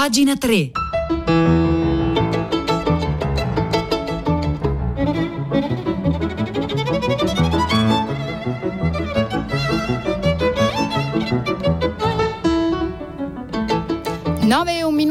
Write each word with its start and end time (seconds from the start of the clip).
pagina 0.00 0.32
3. 0.34 0.89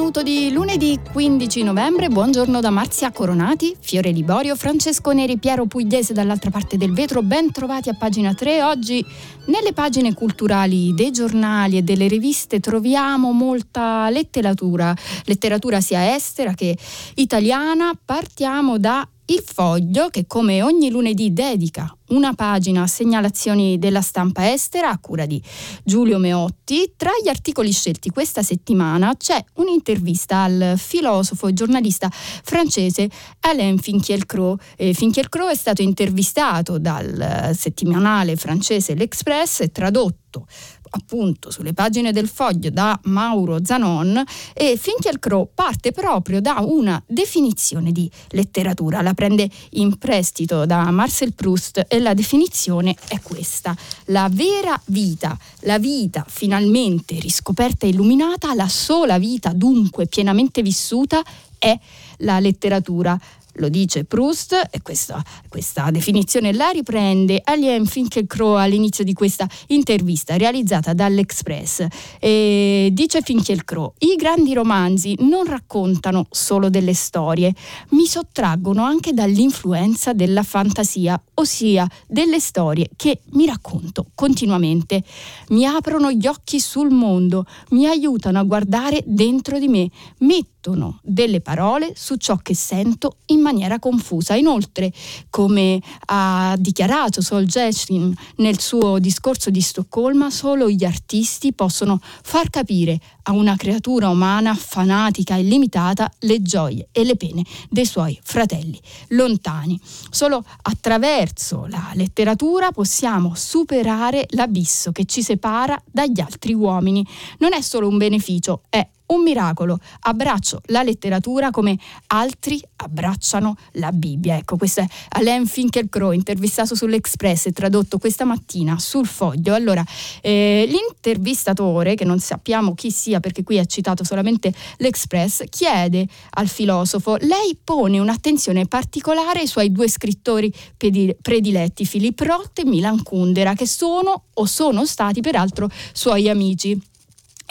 Minuto 0.09 0.23
di 0.23 0.51
lunedì 0.51 0.99
15 1.11 1.61
novembre, 1.61 2.09
buongiorno 2.09 2.59
da 2.59 2.71
Marzia 2.71 3.11
Coronati, 3.11 3.75
Fiore 3.79 4.09
Liborio, 4.09 4.55
Francesco 4.55 5.11
Neri, 5.11 5.37
Piero 5.37 5.67
Pugliese 5.67 6.13
dall'altra 6.13 6.49
parte 6.49 6.77
del 6.77 6.93
vetro, 6.93 7.21
ben 7.21 7.51
trovati 7.51 7.89
a 7.89 7.93
pagina 7.93 8.33
3. 8.33 8.63
Oggi 8.63 9.05
nelle 9.45 9.71
pagine 9.71 10.15
culturali 10.15 10.95
dei 10.95 11.11
giornali 11.11 11.77
e 11.77 11.83
delle 11.83 12.07
riviste 12.07 12.59
troviamo 12.59 13.31
molta 13.33 14.09
letteratura, 14.09 14.95
letteratura 15.25 15.79
sia 15.79 16.15
estera 16.15 16.55
che 16.55 16.75
italiana. 17.15 17.91
Partiamo 18.03 18.79
da 18.79 19.07
il 19.25 19.43
foglio, 19.45 20.09
che 20.09 20.25
come 20.25 20.63
ogni 20.63 20.89
lunedì 20.89 21.31
dedica 21.33 21.93
una 22.09 22.33
pagina 22.33 22.87
segnalazioni 22.87 23.77
della 23.77 24.01
stampa 24.01 24.51
estera 24.51 24.89
a 24.89 24.97
cura 24.99 25.25
di 25.25 25.41
Giulio 25.83 26.17
Meotti, 26.17 26.93
tra 26.95 27.11
gli 27.21 27.27
articoli 27.27 27.71
scelti 27.71 28.09
questa 28.09 28.43
settimana 28.43 29.15
c'è 29.17 29.43
un'intervista 29.55 30.43
al 30.43 30.73
filosofo 30.77 31.47
e 31.47 31.53
giornalista 31.53 32.09
francese 32.09 33.09
Alain 33.41 33.77
Finkielcro. 33.77 34.57
Eh, 34.75 34.93
Finkielcro 34.93 35.47
è 35.47 35.55
stato 35.55 35.81
intervistato 35.81 36.77
dal 36.79 37.51
settimanale 37.55 38.35
francese 38.35 38.95
L'Express 38.95 39.61
e 39.61 39.71
tradotto 39.71 40.45
appunto 40.91 41.51
sulle 41.51 41.73
pagine 41.73 42.11
del 42.11 42.27
foglio 42.27 42.69
da 42.69 42.99
Mauro 43.03 43.63
Zanon. 43.63 44.23
E 44.53 44.77
Finkielkraut 44.77 45.51
parte 45.53 45.91
proprio 45.91 46.41
da 46.41 46.59
una 46.59 47.01
definizione 47.07 47.91
di 47.91 48.09
letteratura, 48.29 49.01
la 49.01 49.13
prende 49.13 49.49
in 49.71 49.97
prestito 49.97 50.65
da 50.65 50.89
Marcel 50.91 51.33
Proust 51.33 51.85
e 51.87 51.98
la 51.99 52.13
definizione 52.13 52.95
è 53.07 53.19
questa, 53.21 53.75
la 54.05 54.27
vera 54.31 54.79
vita, 54.85 55.37
la 55.61 55.79
vita 55.79 56.25
finalmente 56.27 57.19
riscoperta 57.19 57.85
e 57.85 57.89
illuminata, 57.89 58.53
la 58.53 58.67
sola 58.67 59.17
vita 59.17 59.51
dunque 59.53 60.07
pienamente 60.07 60.61
vissuta 60.61 61.23
è 61.57 61.77
la 62.19 62.39
letteratura 62.39 63.19
lo 63.59 63.69
dice 63.69 64.05
Proust 64.05 64.69
e 64.71 64.81
questa, 64.81 65.23
questa 65.47 65.91
definizione 65.91 66.53
la 66.53 66.69
riprende 66.69 67.41
Alien 67.43 67.85
Finkielkraut 67.85 68.59
all'inizio 68.59 69.03
di 69.03 69.13
questa 69.13 69.47
intervista 69.67 70.35
realizzata 70.37 70.93
dall'Express. 70.93 71.85
E 72.19 72.89
dice 72.91 73.21
Finkielkraut, 73.21 73.95
i 73.99 74.15
grandi 74.15 74.53
romanzi 74.53 75.15
non 75.19 75.45
raccontano 75.45 76.25
solo 76.29 76.69
delle 76.69 76.93
storie, 76.93 77.53
mi 77.89 78.05
sottraggono 78.05 78.83
anche 78.83 79.13
dall'influenza 79.13 80.13
della 80.13 80.43
fantasia, 80.43 81.21
ossia 81.35 81.87
delle 82.07 82.39
storie 82.39 82.89
che 82.95 83.21
mi 83.31 83.45
racconto 83.45 84.07
continuamente. 84.15 85.03
Mi 85.49 85.65
aprono 85.65 86.11
gli 86.11 86.27
occhi 86.27 86.59
sul 86.59 86.89
mondo, 86.89 87.45
mi 87.69 87.85
aiutano 87.85 88.39
a 88.39 88.43
guardare 88.43 89.03
dentro 89.05 89.59
di 89.59 89.67
me, 89.67 89.89
mettono 90.19 90.58
delle 91.01 91.39
parole 91.41 91.93
su 91.95 92.15
ciò 92.15 92.35
che 92.37 92.53
sento 92.53 93.17
in 93.27 93.39
maniera 93.39 93.79
confusa. 93.79 94.35
Inoltre, 94.35 94.91
come 95.29 95.81
ha 96.07 96.55
dichiarato 96.57 97.21
Solzhenitsyn 97.21 98.13
nel 98.37 98.59
suo 98.59 98.99
discorso 98.99 99.49
di 99.49 99.61
Stoccolma, 99.61 100.29
solo 100.29 100.69
gli 100.69 100.83
artisti 100.83 101.53
possono 101.53 101.99
far 102.01 102.49
capire 102.49 102.99
a 103.23 103.31
una 103.31 103.55
creatura 103.55 104.09
umana 104.09 104.53
fanatica 104.53 105.35
e 105.35 105.43
limitata 105.43 106.11
le 106.19 106.41
gioie 106.41 106.89
e 106.91 107.03
le 107.03 107.15
pene 107.15 107.43
dei 107.69 107.85
suoi 107.85 108.19
fratelli 108.21 108.79
lontani. 109.09 109.79
Solo 110.09 110.43
attraverso 110.63 111.67
la 111.69 111.91
letteratura 111.93 112.71
possiamo 112.71 113.33
superare 113.35 114.25
l'abisso 114.31 114.91
che 114.91 115.05
ci 115.05 115.23
separa 115.23 115.81
dagli 115.89 116.19
altri 116.19 116.53
uomini. 116.53 117.05
Non 117.39 117.53
è 117.53 117.61
solo 117.61 117.87
un 117.87 117.97
beneficio, 117.97 118.63
è 118.69 118.85
un 119.09 119.21
miracolo. 119.21 119.79
Abbraccio 120.01 120.61
la 120.67 120.83
letteratura 120.83 121.51
come 121.51 121.77
altri 122.07 122.61
abbracciano 122.77 123.55
la 123.73 123.91
Bibbia. 123.91 124.37
Ecco, 124.37 124.57
questo 124.57 124.81
è 124.81 124.87
Alain 125.09 125.45
Finkielkraut, 125.45 126.13
intervistato 126.13 126.75
sull'Express 126.75 127.47
e 127.47 127.51
tradotto 127.51 127.97
questa 127.97 128.25
mattina 128.25 128.77
sul 128.79 129.07
foglio. 129.07 129.53
Allora, 129.53 129.83
eh, 130.21 130.65
l'intervistatore, 130.67 131.95
che 131.95 132.05
non 132.05 132.19
sappiamo 132.19 132.73
chi 132.73 132.91
sia 132.91 133.19
perché 133.19 133.43
qui 133.43 133.59
ha 133.59 133.65
citato 133.65 134.03
solamente 134.03 134.53
l'Express, 134.77 135.43
chiede 135.49 136.07
al 136.31 136.47
filosofo, 136.47 137.17
lei 137.17 137.57
pone 137.63 137.99
un'attenzione 137.99 138.65
particolare 138.65 139.39
ai 139.39 139.47
suoi 139.47 139.71
due 139.71 139.89
scrittori 139.89 140.53
prediletti, 140.77 141.85
Philip 141.85 142.19
Roth 142.21 142.59
e 142.59 142.65
Milan 142.65 143.03
Kundera, 143.03 143.53
che 143.53 143.67
sono 143.67 144.23
o 144.33 144.45
sono 144.45 144.85
stati 144.85 145.21
peraltro 145.21 145.69
suoi 145.93 146.29
amici. 146.29 146.79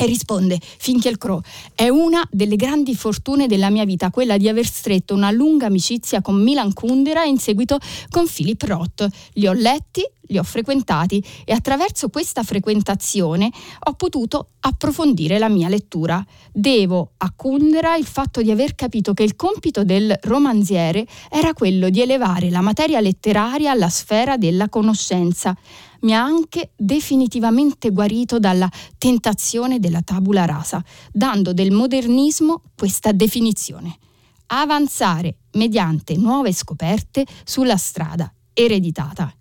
E 0.01 0.07
risponde 0.07 0.61
Finkielkraut, 0.61 1.45
è 1.75 1.89
una 1.89 2.25
delle 2.31 2.55
grandi 2.55 2.95
fortune 2.95 3.49
della 3.49 3.69
mia 3.69 3.85
vita 3.85 4.11
quella 4.11 4.37
di 4.37 4.49
aver 4.49 4.65
stretto 4.65 5.13
una 5.13 5.33
lunga 5.33 5.67
amicizia 5.67 6.23
con 6.23 6.41
Milan 6.41 6.73
Kundera 6.73 7.25
e 7.25 7.29
in 7.29 7.39
seguito 7.39 7.81
con 8.09 8.29
Philip 8.33 8.63
Roth. 8.63 9.09
Li 9.33 9.49
ho 9.49 9.53
letti, 9.53 10.09
li 10.29 10.39
ho 10.39 10.45
frequentati 10.45 11.21
e 11.45 11.53
attraverso 11.53 12.11
questa 12.11 12.45
frequentazione 12.45 13.51
ho 13.87 13.95
potuto 13.95 14.51
approfondire 14.61 15.37
la 15.41 15.49
mia 15.49 15.69
lettura. 15.69 16.25
Devo 16.53 17.15
a 17.17 17.33
Kundera 17.35 17.97
il 17.97 18.07
fatto 18.07 18.41
di 18.41 18.53
aver 18.53 18.77
capito 18.77 19.15
che 19.15 19.25
il 19.25 19.35
compito 19.35 19.83
del 19.83 20.17
romanziere 20.23 21.09
era 21.29 21.53
quello 21.55 21.89
di 21.89 22.01
elevare 22.01 22.51
la 22.51 22.61
materia 22.61 23.01
letteraria 23.01 23.73
alla 23.73 23.89
sfera 23.89 24.37
della 24.37 24.69
conoscenza. 24.69 25.57
Mi 26.01 26.15
ha 26.15 26.23
anche 26.23 26.71
definitivamente 26.77 27.91
guarito 27.91 28.39
dalla 28.39 28.71
tentazione 28.99 29.81
della 29.81 30.03
tabula 30.03 30.45
rasa, 30.45 30.83
dando 31.13 31.53
del 31.53 31.73
modernismo 31.73 32.63
questa 32.77 33.13
definizione. 33.13 33.99
Avanzare 34.47 35.39
mediante 35.53 36.17
nuove 36.17 36.53
scoperte 36.53 37.27
sulla 37.45 37.77
strada 37.77 38.33
ereditata. 38.53 39.33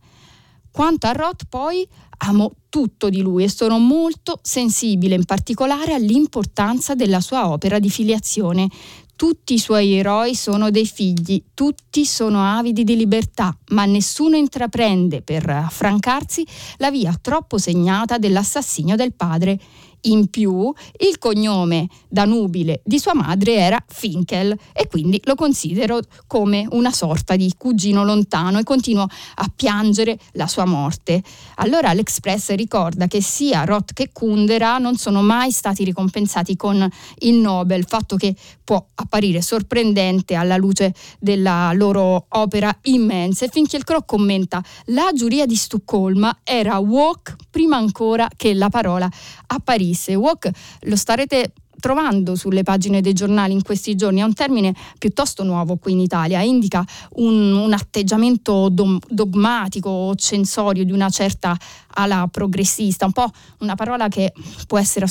Quanto 0.72 1.08
a 1.08 1.12
Roth 1.12 1.46
poi 1.48 1.88
amo 2.20 2.54
tutto 2.70 3.10
di 3.10 3.22
lui 3.22 3.44
e 3.44 3.50
sono 3.50 3.80
molto 3.80 4.40
sensibile 4.42 5.16
in 5.16 5.26
particolare 5.26 5.94
all'importanza 5.94 6.96
della 6.96 7.22
sua 7.22 7.50
opera 7.50 7.80
di 7.80 7.90
filiazione. 7.90 8.68
Tutti 9.18 9.56
i 9.56 9.60
suoi 9.60 9.96
eroi 9.96 10.36
sono 10.36 10.70
dei 10.70 10.86
figli, 10.86 11.44
tutti 11.56 12.06
sono 12.06 12.56
avidi 12.56 12.84
di 12.84 12.96
libertà, 12.96 13.58
ma 13.70 13.84
nessuno 13.86 14.36
intraprende 14.36 15.24
per 15.24 15.50
affrancarsi 15.50 16.46
la 16.78 16.92
via 16.92 17.18
troppo 17.20 17.58
segnata 17.58 18.20
dell'assassinio 18.20 18.96
del 18.96 19.14
padre. 19.16 19.60
In 20.08 20.30
più, 20.30 20.74
il 21.00 21.18
cognome 21.18 21.88
da 22.08 22.24
nubile 22.24 22.82
di 22.86 22.98
sua 22.98 23.14
madre 23.14 23.56
era 23.56 23.84
Finkel 23.86 24.58
e 24.72 24.88
quindi 24.88 25.20
lo 25.26 25.36
considero 25.36 26.00
come 26.28 26.66
una 26.72 26.94
sorta 26.94 27.36
di 27.36 27.54
cugino 27.58 28.06
lontano 28.06 28.60
e 28.60 28.64
continuo 28.64 29.04
a 29.04 29.52
piangere 29.54 30.18
la 30.34 30.48
sua 30.48 30.64
morte. 30.64 31.22
Allora 31.56 31.92
l'Express 31.92 32.54
ricorda 32.56 33.08
che 33.08 33.22
sia 33.22 33.66
Roth 33.66 33.92
che 33.92 34.12
Kundera 34.14 34.78
non 34.78 34.96
sono 34.96 35.22
mai 35.22 35.52
stati 35.52 35.84
ricompensati 35.84 36.56
con 36.56 36.90
il 37.20 37.36
Nobel, 37.36 37.86
fatto 37.86 38.16
che 38.16 38.34
può 38.64 38.86
apparire 38.96 39.42
sorprendente 39.42 40.36
alla 40.36 40.56
luce 40.56 40.94
della 41.20 41.72
loro 41.74 42.28
opera 42.30 42.74
immensa. 42.84 43.44
E 43.44 43.50
Finkielkraut 43.50 44.06
commenta: 44.06 44.64
La 44.86 45.12
giuria 45.14 45.46
di 45.46 45.56
Stoccolma 45.56 46.40
era 46.44 46.78
walk 46.78 47.36
prima 47.50 47.76
ancora 47.76 48.30
che 48.36 48.54
la 48.54 48.70
parola 48.70 49.10
apparisse 49.48 49.96
Ulisse. 49.98 50.16
Walk 50.16 50.50
lo 50.82 50.96
starete 50.96 51.52
trovando 51.80 52.36
sulle 52.36 52.64
pagine 52.64 53.02
dei 53.02 53.14
giornali 53.14 53.54
in 53.54 53.64
questi 53.64 53.96
giorni 53.96 54.20
è 54.20 54.24
un 54.24 54.34
termine 54.34 54.74
piuttosto 54.98 55.44
nuovo 55.44 55.78
qui 55.78 55.94
in 55.94 56.00
Italia, 56.00 56.42
indica 56.42 56.86
un, 57.16 57.54
un 57.54 57.74
atteggiamento 57.74 58.70
dom, 58.70 59.00
dogmatico 59.08 59.90
o 59.90 60.16
censorio 60.16 60.84
di 60.84 60.92
una 60.92 61.10
certa 61.10 61.58
ala 61.98 62.28
progressista, 62.32 63.06
un 63.06 63.12
po' 63.12 63.30
una 63.60 63.76
parola 63.76 64.08
che 64.08 64.32
può 64.68 64.78
essere 64.78 65.08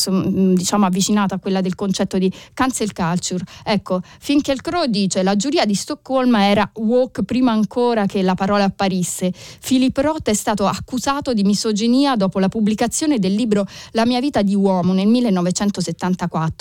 diciamo, 0.54 0.86
avvicinata 0.86 1.34
a 1.34 1.38
quella 1.38 1.60
del 1.60 1.74
concetto 1.74 2.18
di 2.18 2.32
cancel 2.54 2.92
culture. 2.92 3.44
Ecco, 3.64 4.00
Finkielkraut 4.20 4.88
dice 4.88 5.22
la 5.22 5.36
giuria 5.36 5.64
di 5.64 5.74
Stoccolma 5.74 6.48
era 6.48 6.68
woke 6.74 7.24
prima 7.24 7.52
ancora 7.52 8.06
che 8.06 8.22
la 8.22 8.34
parola 8.34 8.64
apparisse. 8.64 9.32
Philip 9.66 9.96
Roth 9.98 10.28
è 10.28 10.34
stato 10.34 10.66
accusato 10.66 11.32
di 11.32 11.42
misoginia 11.42 12.14
dopo 12.16 12.38
la 12.38 12.48
pubblicazione 12.48 13.18
del 13.18 13.34
libro 13.34 13.66
La 13.92 14.06
mia 14.06 14.20
vita 14.20 14.42
di 14.42 14.54
uomo 14.54 14.92
nel 14.92 15.08
1974. 15.08 16.55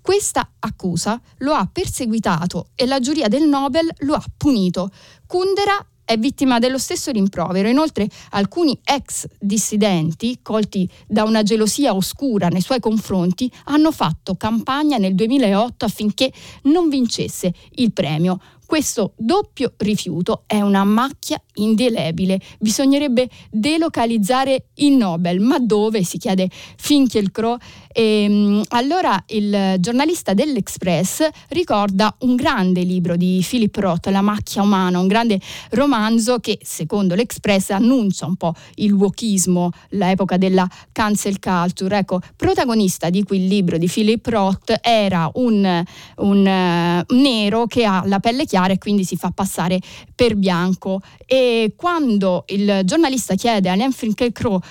Questa 0.00 0.50
accusa 0.58 1.20
lo 1.38 1.52
ha 1.52 1.68
perseguitato 1.70 2.68
e 2.74 2.86
la 2.86 3.00
giuria 3.00 3.28
del 3.28 3.46
Nobel 3.46 3.88
lo 3.98 4.14
ha 4.14 4.24
punito. 4.36 4.90
Kundera 5.26 5.86
è 6.04 6.18
vittima 6.18 6.58
dello 6.58 6.78
stesso 6.78 7.10
rimprovero. 7.10 7.68
Inoltre 7.68 8.08
alcuni 8.30 8.78
ex 8.84 9.26
dissidenti, 9.38 10.40
colti 10.42 10.88
da 11.06 11.24
una 11.24 11.42
gelosia 11.42 11.94
oscura 11.94 12.48
nei 12.48 12.60
suoi 12.60 12.80
confronti, 12.80 13.50
hanno 13.64 13.90
fatto 13.90 14.36
campagna 14.36 14.98
nel 14.98 15.14
2008 15.14 15.84
affinché 15.84 16.32
non 16.64 16.88
vincesse 16.88 17.52
il 17.76 17.92
premio. 17.92 18.38
Questo 18.66 19.12
doppio 19.16 19.74
rifiuto 19.78 20.44
è 20.46 20.60
una 20.60 20.84
macchia 20.84 21.40
indelebile. 21.54 22.40
Bisognerebbe 22.58 23.28
delocalizzare 23.50 24.68
il 24.76 24.92
Nobel, 24.96 25.40
ma 25.40 25.58
dove? 25.58 26.02
si 26.02 26.18
chiede 26.18 26.48
Finkielkraut. 26.50 27.62
E, 27.94 28.24
ehm, 28.24 28.62
allora 28.70 29.22
il 29.28 29.76
giornalista 29.78 30.34
dell'Express 30.34 31.28
ricorda 31.50 32.14
un 32.20 32.34
grande 32.34 32.82
libro 32.82 33.16
di 33.16 33.44
Philip 33.48 33.76
Roth, 33.76 34.06
La 34.06 34.20
macchia 34.20 34.62
umana, 34.62 34.98
un 34.98 35.06
grande 35.06 35.38
romanzo 35.70 36.40
che 36.40 36.58
secondo 36.62 37.14
l'Express 37.14 37.70
annuncia 37.70 38.26
un 38.26 38.34
po' 38.34 38.52
il 38.76 38.92
wokismo, 38.92 39.70
l'epoca 39.90 40.36
della 40.36 40.68
cancel 40.90 41.38
culture. 41.38 41.98
Ecco, 41.98 42.20
protagonista 42.34 43.10
di 43.10 43.22
quel 43.22 43.46
libro 43.46 43.78
di 43.78 43.86
Philip 43.86 44.26
Roth 44.26 44.76
era 44.82 45.30
un, 45.34 45.84
un 46.16 47.04
uh, 47.08 47.14
nero 47.14 47.66
che 47.66 47.84
ha 47.84 48.02
la 48.06 48.18
pelle 48.18 48.44
chiara 48.44 48.72
e 48.72 48.78
quindi 48.78 49.04
si 49.04 49.16
fa 49.16 49.30
passare 49.30 49.78
per 50.14 50.34
bianco. 50.34 51.00
E 51.26 51.74
quando 51.76 52.44
il 52.48 52.80
giornalista 52.84 53.34
chiede 53.34 53.68
a 53.68 53.72
Alain 53.72 53.92
Finkielkraut 53.92 54.64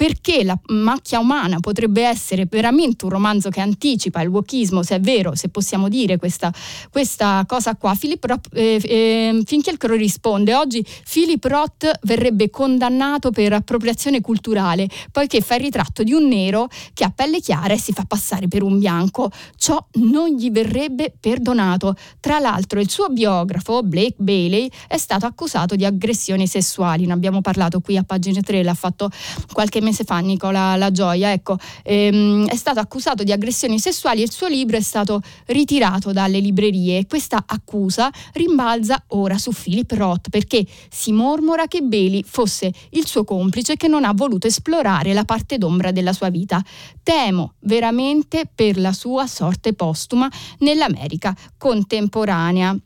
perché 0.00 0.44
la 0.44 0.58
macchia 0.68 1.18
umana 1.18 1.60
potrebbe 1.60 2.02
essere 2.02 2.46
veramente 2.48 3.04
un 3.04 3.10
romanzo 3.10 3.50
che 3.50 3.60
anticipa 3.60 4.22
il 4.22 4.28
wokismo, 4.28 4.82
se 4.82 4.94
è 4.94 5.00
vero, 5.00 5.34
se 5.34 5.50
possiamo 5.50 5.90
dire 5.90 6.16
questa, 6.16 6.50
questa 6.90 7.44
cosa 7.46 7.76
qua. 7.76 7.94
Philip 7.94 8.24
Roth, 8.24 8.48
eh, 8.54 8.80
eh, 8.82 9.42
Finkielkraut 9.44 9.98
risponde, 9.98 10.54
oggi 10.54 10.82
Philip 11.06 11.44
Roth 11.44 11.98
verrebbe 12.04 12.48
condannato 12.48 13.30
per 13.30 13.52
appropriazione 13.52 14.22
culturale, 14.22 14.88
poiché 15.12 15.42
fa 15.42 15.56
il 15.56 15.64
ritratto 15.64 16.02
di 16.02 16.14
un 16.14 16.28
nero 16.28 16.70
che 16.94 17.04
ha 17.04 17.12
pelle 17.14 17.40
chiara 17.40 17.74
e 17.74 17.78
si 17.78 17.92
fa 17.92 18.04
passare 18.06 18.48
per 18.48 18.62
un 18.62 18.78
bianco. 18.78 19.30
Ciò 19.58 19.86
non 19.96 20.30
gli 20.30 20.50
verrebbe 20.50 21.12
perdonato. 21.20 21.94
Tra 22.20 22.38
l'altro 22.38 22.80
il 22.80 22.88
suo 22.88 23.10
biografo, 23.10 23.82
Blake 23.82 24.16
Bailey, 24.16 24.70
è 24.88 24.96
stato 24.96 25.26
accusato 25.26 25.76
di 25.76 25.84
aggressioni 25.84 26.46
sessuali, 26.46 27.04
ne 27.04 27.12
abbiamo 27.12 27.42
parlato 27.42 27.80
qui 27.80 27.98
a 27.98 28.02
pagina 28.02 28.40
3, 28.40 28.62
l'ha 28.62 28.72
fatto 28.72 29.10
qualche 29.52 29.82
mese 29.82 29.88
mese 29.90 30.04
fa 30.04 30.18
Nicola 30.18 30.76
La 30.76 30.90
Gioia, 30.90 31.32
ecco, 31.32 31.56
ehm, 31.82 32.46
è 32.46 32.56
stato 32.56 32.78
accusato 32.78 33.24
di 33.24 33.32
aggressioni 33.32 33.78
sessuali 33.78 34.20
e 34.20 34.24
il 34.24 34.32
suo 34.32 34.46
libro 34.46 34.76
è 34.76 34.80
stato 34.80 35.20
ritirato 35.46 36.12
dalle 36.12 36.38
librerie. 36.38 37.06
Questa 37.06 37.42
accusa 37.46 38.10
rimbalza 38.32 39.02
ora 39.08 39.36
su 39.36 39.50
Philip 39.50 39.90
Roth 39.92 40.30
perché 40.30 40.64
si 40.88 41.12
mormora 41.12 41.66
che 41.66 41.80
Bailey 41.82 42.22
fosse 42.24 42.72
il 42.90 43.06
suo 43.06 43.24
complice 43.24 43.76
che 43.76 43.88
non 43.88 44.04
ha 44.04 44.12
voluto 44.14 44.46
esplorare 44.46 45.12
la 45.12 45.24
parte 45.24 45.58
d'ombra 45.58 45.90
della 45.90 46.12
sua 46.12 46.30
vita. 46.30 46.62
Temo 47.02 47.54
veramente 47.60 48.44
per 48.52 48.78
la 48.78 48.92
sua 48.92 49.26
sorte 49.26 49.72
postuma 49.72 50.30
nell'America 50.58 51.36
contemporanea. 51.58 52.76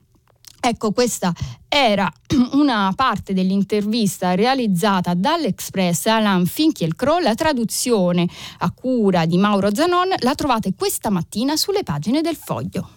Ecco, 0.66 0.92
questa 0.92 1.30
era 1.68 2.10
una 2.52 2.90
parte 2.96 3.34
dell'intervista 3.34 4.34
realizzata 4.34 5.12
dall'Express 5.12 6.06
Alain 6.06 6.46
Finkielkraut, 6.46 7.22
la 7.22 7.34
traduzione 7.34 8.26
a 8.60 8.72
cura 8.72 9.26
di 9.26 9.36
Mauro 9.36 9.74
Zanon 9.74 10.14
la 10.20 10.34
trovate 10.34 10.72
questa 10.74 11.10
mattina 11.10 11.54
sulle 11.56 11.82
pagine 11.82 12.22
del 12.22 12.36
Foglio. 12.36 12.93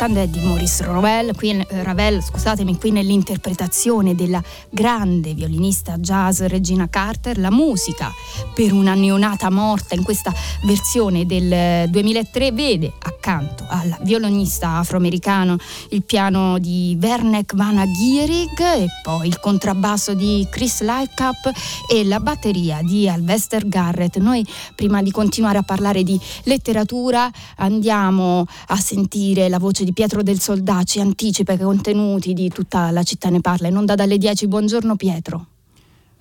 Ascoltando 0.00 0.20
è 0.20 0.28
di 0.28 0.40
Maurice 0.40 0.82
Ravel, 0.84 1.36
qui, 1.36 1.50
eh, 1.50 1.82
Ravel, 1.82 2.22
scusatemi, 2.22 2.78
qui 2.78 2.90
nell'interpretazione 2.90 4.14
della 4.14 4.42
grande 4.70 5.34
violinista 5.34 5.98
jazz 5.98 6.40
Regina 6.40 6.88
Carter, 6.88 7.36
la 7.36 7.50
musica 7.50 8.10
per 8.54 8.72
una 8.72 8.94
neonata 8.94 9.50
morta 9.50 9.94
in 9.94 10.02
questa 10.02 10.32
versione 10.64 11.26
del 11.26 11.90
2003 11.90 12.52
vede 12.52 12.92
accanto 12.98 13.66
al 13.68 13.94
violinista 14.00 14.76
afroamericano 14.76 15.58
il 15.90 16.02
piano 16.02 16.58
di 16.58 16.96
Werner 17.00 17.44
Van 17.54 17.84
Gierig 17.92 18.58
e 18.58 18.86
poi 19.02 19.26
il 19.28 19.38
contrabbasso 19.38 20.14
di 20.14 20.46
Chris 20.50 20.80
Lightcap 20.80 21.50
e 21.92 22.04
la 22.04 22.20
batteria 22.20 22.80
di 22.82 23.06
Alvester 23.06 23.68
Garrett. 23.68 24.16
Noi 24.16 24.46
prima 24.74 25.02
di 25.02 25.10
continuare 25.10 25.58
a 25.58 25.62
parlare 25.62 26.02
di 26.02 26.18
letteratura 26.44 27.30
andiamo 27.56 28.46
a 28.68 28.76
sentire 28.76 29.48
la 29.50 29.58
voce 29.58 29.84
di 29.84 29.89
Pietro 29.92 30.22
del 30.22 30.40
Soldaci 30.40 31.00
anticipa 31.00 31.52
i 31.52 31.58
contenuti 31.58 32.32
di 32.32 32.48
tutta 32.48 32.90
la 32.90 33.02
città 33.02 33.28
ne 33.28 33.40
parla 33.40 33.68
in 33.68 33.76
onda 33.76 33.94
dalle 33.94 34.18
10. 34.18 34.46
Buongiorno 34.46 34.96
Pietro. 34.96 35.46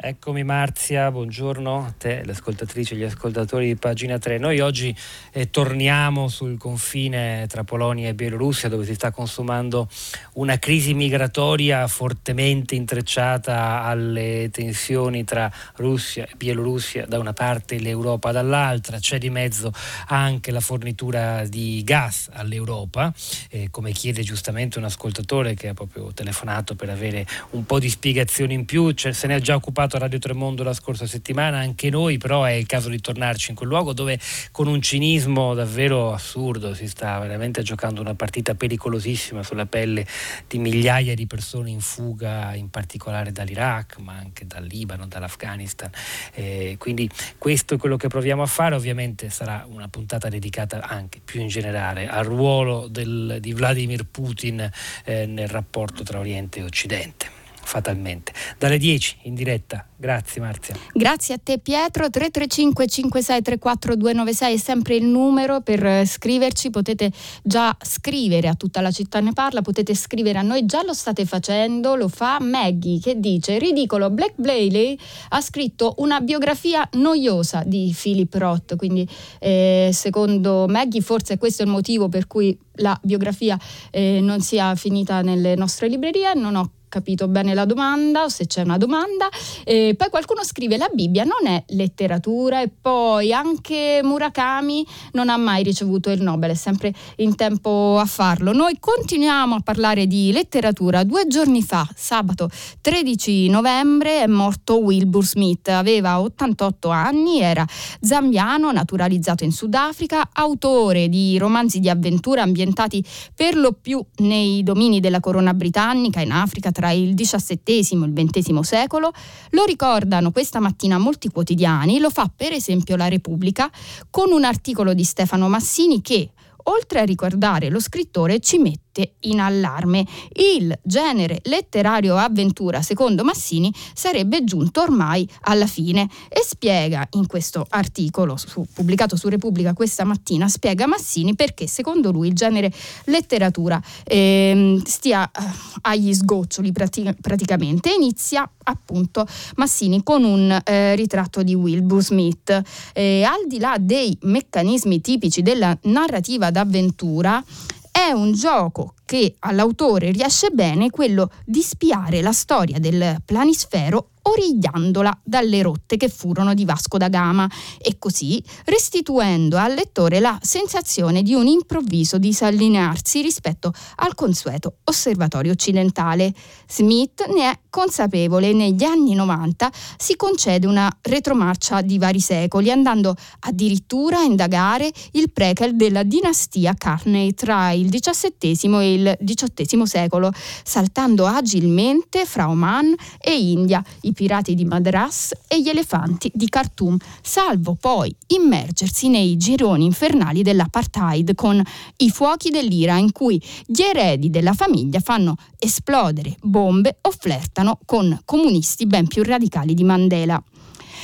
Eccomi 0.02 0.46
Marzia, 0.46 1.12
buongiorno 1.12 1.86
a 1.86 1.92
te, 1.92 2.24
le 2.24 2.32
ascoltatrici 2.32 2.94
e 2.94 2.98
gli 2.98 3.04
ascoltatori 3.04 3.66
di 3.66 3.76
pagina 3.76 4.18
3. 4.18 4.38
Noi 4.38 4.62
oggi 4.62 4.96
eh, 5.34 5.50
torniamo 5.50 6.30
sul 6.30 6.58
confine 6.58 7.46
tra 7.50 7.66
Polonia 7.66 8.08
e 8.08 8.14
Bielorussia 8.14 8.70
dove 8.70 8.86
si 8.86 8.94
sta 8.94 9.12
consumando 9.12 9.90
una 10.36 10.58
crisi 10.58 10.94
migratoria 10.94 11.86
fortemente 11.88 12.76
intrecciata 12.76 13.84
alle 13.84 14.48
tensioni 14.54 15.26
tra 15.26 15.52
Russia 15.76 16.24
e 16.26 16.32
Bielorussia 16.38 17.06
da 17.06 17.20
una 17.20 17.34
parte 17.34 17.76
e 17.76 17.80
l'Europa 17.82 18.32
dall'altra. 18.32 19.00
C'è 19.00 19.18
di 19.18 19.30
mezzo 19.30 19.74
anche 20.08 20.52
la 20.52 20.62
fornitura 20.62 21.44
di 21.46 21.84
gas 21.84 22.30
all'Europa, 22.32 23.14
eh, 23.50 23.68
come 23.70 23.92
chiede 23.92 24.22
giustamente 24.24 24.78
un 24.78 24.86
ascoltatore 24.86 25.56
che 25.56 25.68
ha 25.68 25.74
proprio 25.74 26.14
telefonato 26.14 26.76
per 26.76 26.90
avere 26.90 27.28
un 27.50 27.66
po' 27.66 27.80
di 27.80 27.90
spiegazioni 27.90 28.54
in 28.54 28.64
più, 28.64 28.92
cioè, 28.92 29.12
se 29.12 29.28
ne 29.28 29.36
è 29.36 29.42
già 29.42 29.56
occupato 29.56 29.88
raccontato 29.90 29.98
a 29.98 30.00
Radio 30.00 30.20
Tremondo 30.20 30.64
la 30.64 30.74
scorsa 30.74 31.08
settimana, 31.08 31.58
anche 31.58 31.90
noi 31.90 32.18
però 32.18 32.44
è 32.44 32.52
il 32.52 32.68
caso 32.68 32.90
di 32.90 33.02
tornarci 33.02 33.50
in 33.50 33.56
quel 33.56 33.70
luogo 33.70 33.94
dove 33.94 34.20
con 34.52 34.68
un 34.68 34.82
cinismo 34.82 35.56
davvero 35.56 36.14
assurdo 36.14 36.76
si 36.76 36.88
sta 36.88 37.18
veramente 37.20 37.64
giocando 37.64 38.00
una 38.00 38.14
partita 38.14 38.54
pericolosissima 38.54 39.42
sulla 39.42 39.66
pelle 39.66 40.06
di 40.48 40.60
migliaia 40.60 41.16
di 41.16 41.26
persone 41.26 41.72
in 41.72 41.80
fuga, 41.80 42.54
in 42.54 42.70
particolare 42.70 43.32
dall'Iraq, 43.32 43.98
ma 43.98 44.14
anche 44.14 44.46
dal 44.46 44.64
Libano, 44.64 45.08
dall'Afghanistan. 45.08 45.90
Eh, 46.34 46.76
quindi 46.78 47.10
questo 47.38 47.74
è 47.74 47.78
quello 47.78 47.98
che 47.98 48.08
proviamo 48.08 48.44
a 48.44 48.48
fare, 48.48 48.76
ovviamente 48.76 49.30
sarà 49.30 49.66
una 49.68 49.88
puntata 49.88 50.30
dedicata 50.30 50.82
anche 50.82 51.20
più 51.24 51.42
in 51.42 51.48
generale 51.48 52.08
al 52.08 52.26
ruolo 52.26 52.88
del, 52.88 53.38
di 53.40 53.54
Vladimir 53.54 54.06
Putin 54.06 54.70
eh, 55.06 55.26
nel 55.26 55.48
rapporto 55.48 56.04
tra 56.04 56.20
Oriente 56.20 56.60
e 56.60 56.64
Occidente 56.64 57.39
fatalmente. 57.62 58.34
Dalle 58.58 58.78
10 58.78 59.18
in 59.24 59.36
diretta. 59.36 59.86
Grazie 59.96 60.42
Marzia. 60.42 60.76
Grazie 60.94 61.36
a 61.36 61.40
te 61.44 61.60
Pietro. 61.60 62.10
335 62.10 62.88
5634 62.88 63.96
296 63.96 64.54
è 64.54 64.58
sempre 64.58 64.96
il 64.96 65.06
numero 65.06 65.60
per 65.62 65.86
eh, 65.86 66.06
scriverci. 66.06 66.70
Potete 66.70 67.12
già 67.44 67.76
scrivere 67.82 68.48
a 68.48 68.56
tutta 68.56 68.80
la 68.80 68.92
città 68.92 69.20
ne 69.20 69.34
parla, 69.34 69.62
potete 69.62 69.94
scrivere 69.96 70.40
a 70.40 70.42
noi, 70.42 70.66
già 70.66 70.84
lo 70.84 70.94
state 70.94 71.26
facendo, 71.26 71.96
lo 71.96 72.08
fa 72.08 72.38
Maggie 72.40 73.00
che 73.00 73.20
dice 73.20 73.58
ridicolo, 73.58 74.10
Black 74.10 74.36
Bailey 74.36 74.98
ha 75.30 75.42
scritto 75.42 75.96
una 75.98 76.22
biografia 76.22 76.88
noiosa 76.94 77.64
di 77.66 77.96
Philip 78.00 78.34
Roth, 78.36 78.76
quindi 78.76 79.08
eh, 79.40 79.90
secondo 79.94 80.66
Maggie 80.68 81.02
forse 81.02 81.38
questo 81.38 81.64
è 81.64 81.66
il 81.66 81.72
motivo 81.72 82.08
per 82.10 82.28
cui 82.28 82.58
la 82.76 82.98
biografia 83.04 83.58
eh, 83.92 84.20
non 84.22 84.40
sia 84.42 84.76
finita 84.76 85.22
nelle 85.22 85.56
nostre 85.56 85.88
librerie, 85.88 86.34
non 86.34 86.56
ho 86.56 86.72
capito 86.90 87.28
bene 87.28 87.54
la 87.54 87.66
domanda 87.66 88.24
o 88.24 88.30
se 88.30 88.48
c'è 88.48 88.64
una 88.64 88.78
domanda. 88.78 89.30
E 89.64 89.94
poi 89.98 90.10
qualcuno 90.10 90.44
scrive 90.44 90.76
la 90.78 90.90
Bibbia 90.92 91.24
non 91.24 91.48
è 91.52 91.64
letteratura 91.68 92.62
e 92.62 92.70
poi 92.70 93.32
anche 93.32 94.02
Murakami 94.04 94.86
non 95.14 95.30
ha 95.30 95.38
mai 95.38 95.64
ricevuto 95.64 96.10
il 96.10 96.22
Nobel, 96.22 96.52
è 96.52 96.56
sempre 96.56 96.94
in 97.18 97.36
tempo 97.36 97.98
a 98.00 98.06
farlo. 98.06 98.52
Noi 98.52 98.78
continuiamo 98.80 99.56
a 99.56 99.60
parlare 99.62 100.08
di 100.08 100.32
letteratura. 100.32 101.04
Due 101.04 101.28
giorni 101.28 101.62
fa, 101.62 101.88
sabato 101.96 102.50
13 102.82 103.50
novembre, 103.50 104.24
è 104.24 104.28
morto 104.28 104.80
Wilbur 104.80 105.26
Smith, 105.26 105.68
aveva 105.70 106.20
88 106.20 106.90
anni, 106.90 107.42
era 107.42 107.66
zambiano, 108.02 108.72
naturalizzato 108.72 109.44
in 109.44 109.52
Sudafrica, 109.52 110.30
autore 110.34 111.08
di 111.10 111.38
romanzi 111.38 111.80
di 111.80 111.90
avventura 111.90 112.42
ambientati 112.42 113.04
per 113.36 113.56
lo 113.56 113.74
più 113.74 114.04
nei 114.18 114.64
domini 114.64 115.00
della 115.00 115.20
corona 115.20 115.54
britannica, 115.54 116.22
in 116.22 116.32
Africa, 116.32 116.72
tra 116.80 116.92
il 116.92 117.14
XVII 117.14 117.66
e 117.68 118.06
il 118.06 118.14
XX 118.14 118.60
secolo, 118.60 119.12
lo 119.50 119.66
ricordano 119.66 120.32
questa 120.32 120.62
mattina 120.62 120.98
molti 120.98 121.28
quotidiani, 121.28 122.00
lo 122.00 122.10
fa 122.10 122.32
per 122.34 122.54
esempio 122.54 122.96
la 122.96 123.10
Repubblica 123.10 123.70
con 124.10 124.32
un 124.32 124.46
articolo 124.46 124.94
di 124.94 125.04
Stefano 125.04 125.50
Massini 125.50 126.02
che, 126.02 126.30
oltre 126.70 127.00
a 127.00 127.04
ricordare 127.04 127.70
lo 127.70 127.80
scrittore, 127.80 128.40
ci 128.40 128.58
mette 128.58 129.16
in 129.22 129.40
allarme. 129.40 130.06
Il 130.34 130.78
genere 130.84 131.40
letterario 131.44 132.18
avventura, 132.18 132.82
secondo 132.82 133.24
Massini, 133.24 133.74
sarebbe 133.94 134.44
giunto 134.44 134.82
ormai 134.82 135.28
alla 135.42 135.68
fine 135.68 136.08
e 136.28 136.42
spiega 136.44 137.08
in 137.12 137.28
questo 137.28 137.66
articolo 137.70 138.38
su, 138.38 138.66
pubblicato 138.74 139.16
su 139.16 139.28
Repubblica 139.30 139.74
questa 139.74 140.04
mattina, 140.04 140.48
spiega 140.48 140.88
Massini 140.88 141.36
perché 141.36 141.68
secondo 141.68 142.12
lui 142.12 142.28
il 142.28 142.34
genere 142.34 142.72
letteratura 143.06 143.82
eh, 144.04 144.82
stia 144.86 145.30
eh, 145.30 145.42
agli 145.82 146.14
sgoccioli 146.14 146.72
pratica, 146.72 147.16
praticamente. 147.20 147.92
Inizia 147.92 148.50
appunto 148.64 149.26
Massini 149.56 150.04
con 150.04 150.24
un 150.24 150.60
eh, 150.64 150.96
ritratto 150.96 151.42
di 151.42 151.56
Wilbur 151.56 152.04
Smith. 152.04 152.50
al 152.50 153.48
di 153.48 153.60
là 153.60 153.78
dei 153.80 154.16
meccanismi 154.22 155.02
tipici 155.02 155.42
della 155.42 155.78
narrativa 155.84 156.52
d'avventura, 156.64 157.44
è 157.92 158.12
un 158.12 158.34
gioco 158.34 158.94
che 159.06 159.36
all'autore 159.40 160.12
riesce 160.12 160.50
bene 160.50 160.90
quello 160.90 161.32
di 161.46 161.62
spiare 161.62 162.22
la 162.22 162.32
storia 162.32 162.80
del 162.80 163.22
planisfero 163.26 164.10
origliandola 164.30 165.22
dalle 165.24 165.62
rotte 165.62 165.98
che 165.98 166.10
furono 166.10 166.54
di 166.54 166.66
Vasco 166.66 166.98
da 166.98 167.10
Gama 167.10 167.50
e 167.82 167.98
così 167.98 168.42
restituendo 168.66 169.58
al 169.58 169.74
lettore 169.74 170.20
la 170.20 170.38
sensazione 170.42 171.24
di 171.24 171.34
un 171.34 171.48
improvviso 171.48 172.18
disallinearsi 172.18 173.22
rispetto 173.22 173.74
al 173.98 174.16
consueto 174.16 174.78
osservatorio 174.86 175.52
occidentale. 175.52 176.34
Smith 176.68 177.26
ne 177.28 177.52
è 177.52 177.60
consapevole 177.70 178.50
e 178.50 178.54
negli 178.54 178.84
anni 178.84 179.14
90 179.14 179.72
si 179.98 180.16
concede 180.16 180.68
una 180.68 180.90
retromarcia 181.02 181.82
di 181.82 181.98
vari 181.98 182.20
secoli 182.20 182.72
andando 182.72 183.16
addirittura 183.42 184.20
a 184.20 184.24
indagare 184.24 184.92
il 185.12 185.32
prequel 185.32 185.76
della 185.76 186.04
dinastia 186.04 186.74
Carney 186.74 187.34
tra 187.34 187.72
il 187.72 187.90
XVII 187.90 188.76
e 188.76 188.94
il 188.94 189.18
XVIII 189.24 189.88
secolo, 189.88 190.32
saltando 190.64 191.26
agilmente 191.26 192.26
fra 192.26 192.50
Oman 192.50 192.94
e 193.20 193.40
India, 193.40 193.84
i 194.02 194.14
pirati 194.20 194.54
di 194.54 194.66
Madras 194.66 195.32
e 195.48 195.62
gli 195.62 195.70
elefanti 195.70 196.30
di 196.34 196.50
Khartoum, 196.50 196.98
salvo 197.22 197.78
poi 197.80 198.14
immergersi 198.28 199.08
nei 199.08 199.38
gironi 199.38 199.86
infernali 199.86 200.42
dell'apartheid 200.42 201.36
con 201.36 201.64
i 202.00 202.10
fuochi 202.10 202.50
dell'ira 202.50 202.98
in 202.98 203.14
cui 203.14 203.42
gli 203.66 203.80
eredi 203.80 204.30
della 204.30 204.52
famiglia 204.52 205.00
fanno 205.00 205.38
esplodere 205.58 206.36
bombe 206.42 206.98
o 207.00 207.12
flirtano 207.18 207.80
con 207.86 208.20
comunisti 208.26 208.86
ben 208.86 209.08
più 209.08 209.24
radicali 209.24 209.74
di 209.74 209.86
Mandela. 209.86 210.44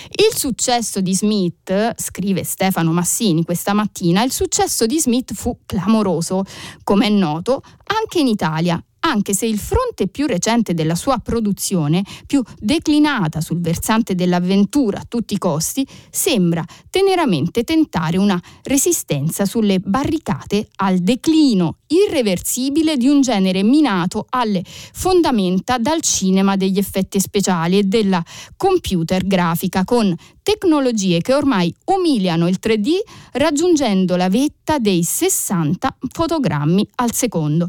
Il 0.09 0.37
successo 0.37 0.99
di 0.99 1.15
Smith, 1.15 1.93
scrive 1.95 2.43
Stefano 2.43 2.91
Massini 2.91 3.45
questa 3.45 3.71
mattina, 3.71 4.23
il 4.23 4.33
successo 4.33 4.85
di 4.85 4.99
Smith 4.99 5.33
fu 5.33 5.59
clamoroso, 5.65 6.43
come 6.83 7.05
è 7.05 7.09
noto, 7.09 7.63
anche 7.85 8.19
in 8.19 8.27
Italia 8.27 8.77
anche 9.05 9.33
se 9.33 9.45
il 9.45 9.59
fronte 9.59 10.07
più 10.07 10.25
recente 10.25 10.73
della 10.73 10.95
sua 10.95 11.19
produzione, 11.19 12.03
più 12.25 12.41
declinata 12.59 13.39
sul 13.39 13.61
versante 13.61 14.15
dell'avventura 14.15 14.99
a 14.99 15.05
tutti 15.07 15.35
i 15.35 15.37
costi, 15.37 15.87
sembra 16.09 16.65
teneramente 16.89 17.63
tentare 17.63 18.17
una 18.17 18.41
resistenza 18.63 19.45
sulle 19.45 19.79
barricate 19.79 20.69
al 20.77 20.99
declino 20.99 21.77
irreversibile 21.87 22.97
di 22.97 23.07
un 23.07 23.21
genere 23.21 23.61
minato 23.61 24.25
alle 24.29 24.63
fondamenta 24.65 25.77
dal 25.77 26.01
cinema 26.01 26.55
degli 26.55 26.79
effetti 26.79 27.19
speciali 27.19 27.77
e 27.77 27.83
della 27.83 28.23
computer 28.57 29.25
grafica 29.25 29.83
con 29.83 30.15
tecnologie 30.41 31.21
che 31.21 31.33
ormai 31.33 31.73
umiliano 31.85 32.47
il 32.47 32.57
3D 32.61 32.89
raggiungendo 33.33 34.15
la 34.15 34.29
vetta 34.29 34.79
dei 34.79 35.03
60 35.03 35.97
fotogrammi 36.11 36.87
al 36.95 37.13
secondo. 37.13 37.67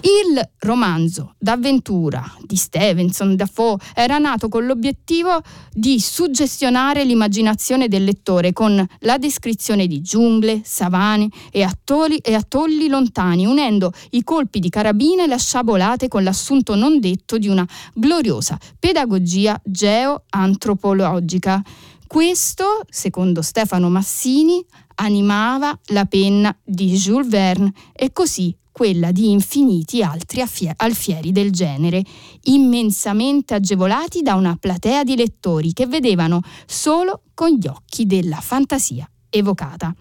Il 0.00 0.48
romanzo 0.60 1.34
d'avventura 1.38 2.24
di 2.40 2.54
Stevenson 2.54 3.34
Dafoe 3.34 3.78
era 3.94 4.18
nato 4.18 4.48
con 4.48 4.64
l'obiettivo 4.64 5.40
di 5.72 5.98
suggestionare 5.98 7.04
l'immaginazione 7.04 7.88
del 7.88 8.04
lettore 8.04 8.52
con 8.52 8.86
la 9.00 9.18
descrizione 9.18 9.88
di 9.88 10.00
giungle, 10.00 10.60
savane 10.64 11.28
e 11.50 11.62
atolli, 11.62 12.18
e 12.18 12.34
atolli 12.34 12.86
lontani, 12.86 13.44
unendo 13.44 13.92
i 14.10 14.22
colpi 14.22 14.60
di 14.60 14.68
carabine 14.68 15.24
e 15.24 15.26
le 15.26 15.38
sciabolate 15.38 16.06
con 16.06 16.22
l'assunto 16.22 16.76
non 16.76 17.00
detto 17.00 17.36
di 17.36 17.48
una 17.48 17.66
gloriosa 17.92 18.56
pedagogia 18.78 19.60
geoantropologica. 19.64 21.60
Questo, 22.06 22.82
secondo 22.88 23.42
Stefano 23.42 23.90
Massini, 23.90 24.64
animava 24.94 25.76
la 25.86 26.04
penna 26.04 26.56
di 26.64 26.92
Jules 26.92 27.28
Verne 27.28 27.72
e 27.92 28.12
così 28.12 28.54
quella 28.78 29.10
di 29.10 29.32
infiniti 29.32 30.04
altri 30.04 30.40
alfieri 30.76 31.32
del 31.32 31.50
genere, 31.50 32.00
immensamente 32.42 33.54
agevolati 33.54 34.22
da 34.22 34.36
una 34.36 34.54
platea 34.54 35.02
di 35.02 35.16
lettori 35.16 35.72
che 35.72 35.88
vedevano 35.88 36.42
solo 36.64 37.22
con 37.34 37.48
gli 37.48 37.66
occhi 37.66 38.06
della 38.06 38.36
fantasia 38.36 39.10
evocata. 39.30 39.92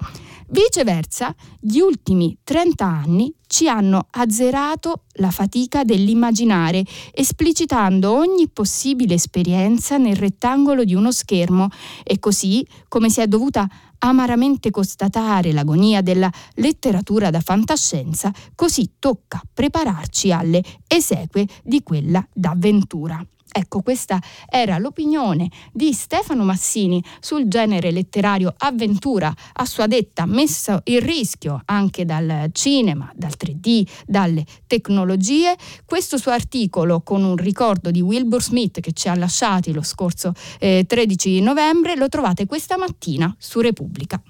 Viceversa, 0.49 1.33
gli 1.59 1.79
ultimi 1.79 2.37
30 2.43 2.85
anni 2.85 3.33
ci 3.47 3.67
hanno 3.67 4.09
azzerato 4.11 5.05
la 5.13 5.31
fatica 5.31 5.83
dell'immaginare, 5.83 6.83
esplicitando 7.13 8.13
ogni 8.13 8.47
possibile 8.47 9.15
esperienza 9.15 9.97
nel 9.97 10.15
rettangolo 10.15 10.83
di 10.83 10.93
uno 10.93 11.11
schermo 11.11 11.69
e 12.03 12.19
così, 12.19 12.63
come 12.87 13.09
si 13.09 13.21
è 13.21 13.27
dovuta 13.27 13.67
amaramente 13.99 14.71
constatare 14.71 15.51
l'agonia 15.51 16.01
della 16.01 16.31
letteratura 16.55 17.29
da 17.29 17.39
fantascienza, 17.39 18.31
così 18.55 18.93
tocca 18.99 19.41
prepararci 19.53 20.31
alle 20.31 20.63
esequie 20.87 21.47
di 21.63 21.83
quella 21.83 22.25
d'avventura. 22.33 23.25
Ecco, 23.51 23.81
questa 23.81 24.19
era 24.49 24.77
l'opinione 24.77 25.49
di 25.71 25.93
Stefano 25.93 26.43
Massini 26.43 27.03
sul 27.19 27.47
genere 27.47 27.91
letterario 27.91 28.53
avventura, 28.57 29.33
a 29.53 29.65
sua 29.65 29.87
detta 29.87 30.25
messo 30.25 30.81
in 30.85 30.99
rischio 30.99 31.61
anche 31.65 32.05
dal 32.05 32.49
cinema, 32.51 33.11
dal 33.15 33.33
3D, 33.37 33.87
dalle 34.05 34.45
tecnologie. 34.67 35.55
Questo 35.85 36.17
suo 36.17 36.31
articolo 36.31 37.01
con 37.01 37.23
un 37.23 37.35
ricordo 37.35 37.91
di 37.91 38.01
Wilbur 38.01 38.41
Smith 38.41 38.79
che 38.79 38.91
ci 38.91 39.07
ha 39.09 39.15
lasciati 39.15 39.73
lo 39.73 39.81
scorso 39.81 40.33
eh, 40.59 40.85
13 40.87 41.41
novembre 41.41 41.95
lo 41.95 42.09
trovate 42.09 42.45
questa 42.45 42.77
mattina 42.77 43.33
su 43.37 43.59
Repubblica. 43.59 44.21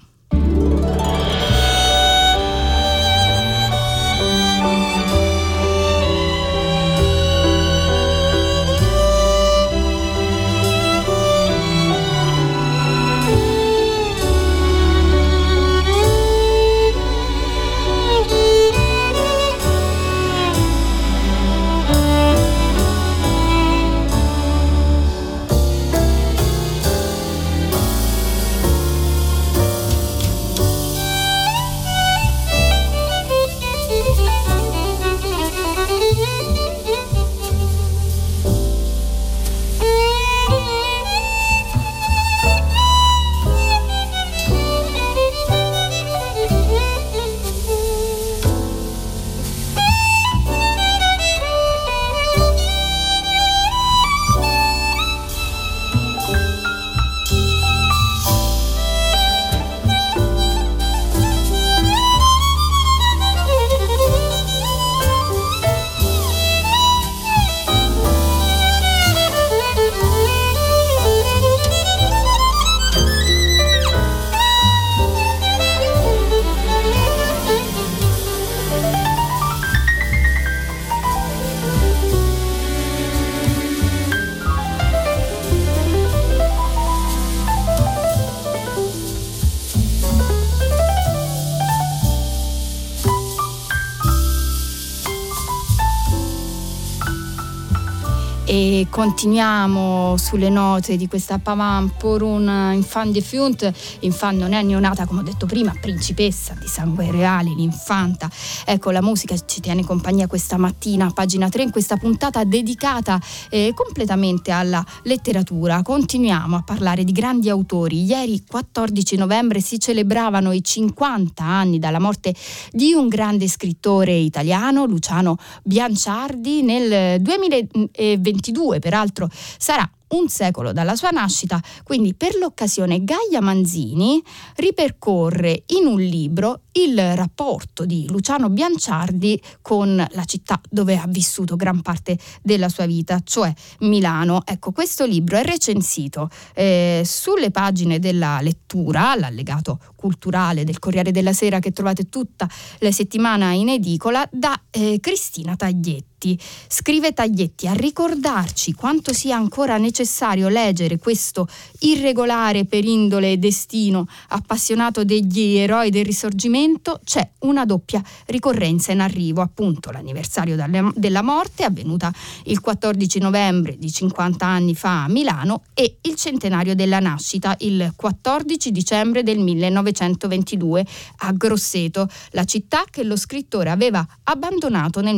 Continuiamo 98.86 100.16
sulle 100.16 100.50
note 100.50 100.96
di 100.96 101.08
questa 101.08 101.38
Pavant 101.38 101.90
pour 101.98 102.22
un 102.22 102.46
infant 102.74 103.10
de 103.10 103.20
Funt. 103.20 103.72
Infant 104.00 104.38
non 104.38 104.52
è 104.52 104.62
neonata, 104.62 105.06
come 105.06 105.20
ho 105.20 105.22
detto 105.22 105.46
prima, 105.46 105.74
principessa 105.80 106.54
di 106.60 106.66
sangue 106.66 107.10
reale, 107.10 107.50
l'infanta. 107.50 108.30
Ecco, 108.64 108.90
la 108.90 109.02
musica 109.02 109.34
ci 109.46 109.60
tiene 109.60 109.84
compagnia 109.84 110.26
questa 110.26 110.56
mattina, 110.56 111.10
pagina 111.10 111.48
3, 111.48 111.62
in 111.64 111.70
questa 111.70 111.96
puntata 111.96 112.44
dedicata 112.44 113.20
eh, 113.48 113.72
completamente 113.74 114.50
alla 114.50 114.84
letteratura. 115.02 115.82
Continuiamo 115.82 116.56
a 116.56 116.62
parlare 116.62 117.04
di 117.04 117.12
grandi 117.12 117.48
autori. 117.48 118.04
Ieri, 118.04 118.44
14 118.46 119.16
novembre, 119.16 119.60
si 119.60 119.80
celebravano 119.80 120.52
i 120.52 120.62
50 120.62 121.42
anni 121.42 121.78
dalla 121.78 121.98
morte 121.98 122.34
di 122.70 122.92
un 122.92 123.08
grande 123.08 123.48
scrittore 123.48 124.14
italiano, 124.14 124.84
Luciano 124.84 125.36
Bianciardi, 125.64 126.62
nel 126.62 127.20
2022 127.22 128.67
peraltro 128.78 129.28
sarà 129.58 129.90
un 130.08 130.28
secolo 130.28 130.72
dalla 130.72 130.96
sua 130.96 131.10
nascita, 131.10 131.60
quindi 131.82 132.14
per 132.14 132.36
l'occasione 132.36 133.04
Gaia 133.04 133.40
Manzini 133.40 134.22
ripercorre 134.56 135.64
in 135.66 135.86
un 135.86 136.00
libro 136.00 136.62
il 136.72 137.16
rapporto 137.16 137.84
di 137.84 138.06
Luciano 138.08 138.48
Bianciardi 138.48 139.40
con 139.60 139.96
la 139.96 140.24
città 140.24 140.60
dove 140.70 140.96
ha 140.96 141.06
vissuto 141.08 141.56
gran 141.56 141.82
parte 141.82 142.16
della 142.42 142.68
sua 142.68 142.86
vita, 142.86 143.20
cioè 143.24 143.52
Milano. 143.80 144.42
Ecco, 144.46 144.70
questo 144.70 145.04
libro 145.04 145.36
è 145.36 145.44
recensito 145.44 146.30
eh, 146.54 147.02
sulle 147.04 147.50
pagine 147.50 147.98
della 147.98 148.40
lettura, 148.40 149.14
l'allegato 149.14 149.80
culturale 149.94 150.64
del 150.64 150.78
Corriere 150.78 151.10
della 151.10 151.32
Sera 151.32 151.58
che 151.58 151.72
trovate 151.72 152.08
tutta 152.08 152.48
la 152.78 152.92
settimana 152.92 153.52
in 153.52 153.68
edicola, 153.68 154.26
da 154.30 154.58
eh, 154.70 154.98
Cristina 155.00 155.56
Taglietti. 155.56 156.17
Scrive 156.66 157.12
Taglietti 157.12 157.68
a 157.68 157.72
ricordarci 157.74 158.72
quanto 158.72 159.12
sia 159.12 159.36
ancora 159.36 159.78
necessario 159.78 160.48
leggere 160.48 160.98
questo 160.98 161.46
irregolare 161.80 162.64
per 162.64 162.84
indole 162.84 163.32
e 163.32 163.36
destino 163.36 164.08
appassionato 164.28 165.04
degli 165.04 165.56
eroi 165.56 165.90
del 165.90 166.04
risorgimento, 166.04 167.00
c'è 167.04 167.28
una 167.40 167.64
doppia 167.64 168.02
ricorrenza 168.26 168.90
in 168.90 169.00
arrivo, 169.00 169.42
appunto 169.42 169.92
l'anniversario 169.92 170.56
della 170.94 171.22
morte 171.22 171.62
avvenuta 171.62 172.12
il 172.44 172.60
14 172.60 173.20
novembre 173.20 173.76
di 173.78 173.90
50 173.90 174.44
anni 174.44 174.74
fa 174.74 175.04
a 175.04 175.08
Milano 175.08 175.62
e 175.72 175.98
il 176.02 176.16
centenario 176.16 176.74
della 176.74 176.98
nascita 176.98 177.54
il 177.60 177.92
14 177.94 178.72
dicembre 178.72 179.22
del 179.22 179.38
1922 179.38 180.86
a 181.18 181.32
Grosseto, 181.32 182.08
la 182.30 182.44
città 182.44 182.84
che 182.90 183.04
lo 183.04 183.16
scrittore 183.16 183.70
aveva 183.70 184.04
abbandonato 184.24 185.00
nel 185.00 185.16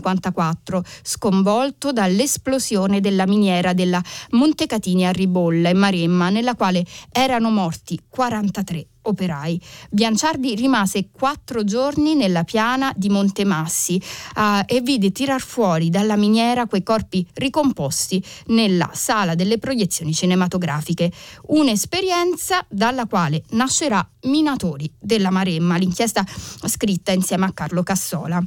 1954, 0.00 0.82
sconvolto 1.02 1.92
dall'esplosione 1.92 3.00
della 3.00 3.26
miniera 3.26 3.72
della 3.72 4.02
Montecatini 4.30 5.06
a 5.06 5.10
Ribolla 5.10 5.68
e 5.68 5.74
Maremma, 5.74 6.30
nella 6.30 6.54
quale 6.54 6.84
erano 7.12 7.50
morti 7.50 8.00
43 8.08 8.86
operai. 9.02 9.60
Bianciardi 9.90 10.54
rimase 10.54 11.10
quattro 11.10 11.64
giorni 11.64 12.14
nella 12.14 12.44
piana 12.44 12.92
di 12.94 13.08
Montemassi 13.08 14.00
uh, 14.36 14.62
e 14.66 14.80
vide 14.80 15.12
tirar 15.12 15.40
fuori 15.40 15.90
dalla 15.90 16.16
miniera 16.16 16.66
quei 16.66 16.82
corpi 16.82 17.26
ricomposti 17.34 18.22
nella 18.46 18.90
sala 18.92 19.34
delle 19.34 19.58
proiezioni 19.58 20.12
cinematografiche. 20.12 21.10
Un'esperienza 21.48 22.64
dalla 22.68 23.06
quale 23.06 23.42
nascerà 23.50 24.06
Minatori 24.22 24.90
della 24.98 25.30
Maremma, 25.30 25.76
l'inchiesta 25.76 26.24
scritta 26.66 27.12
insieme 27.12 27.46
a 27.46 27.52
Carlo 27.52 27.82
Cassola. 27.82 28.44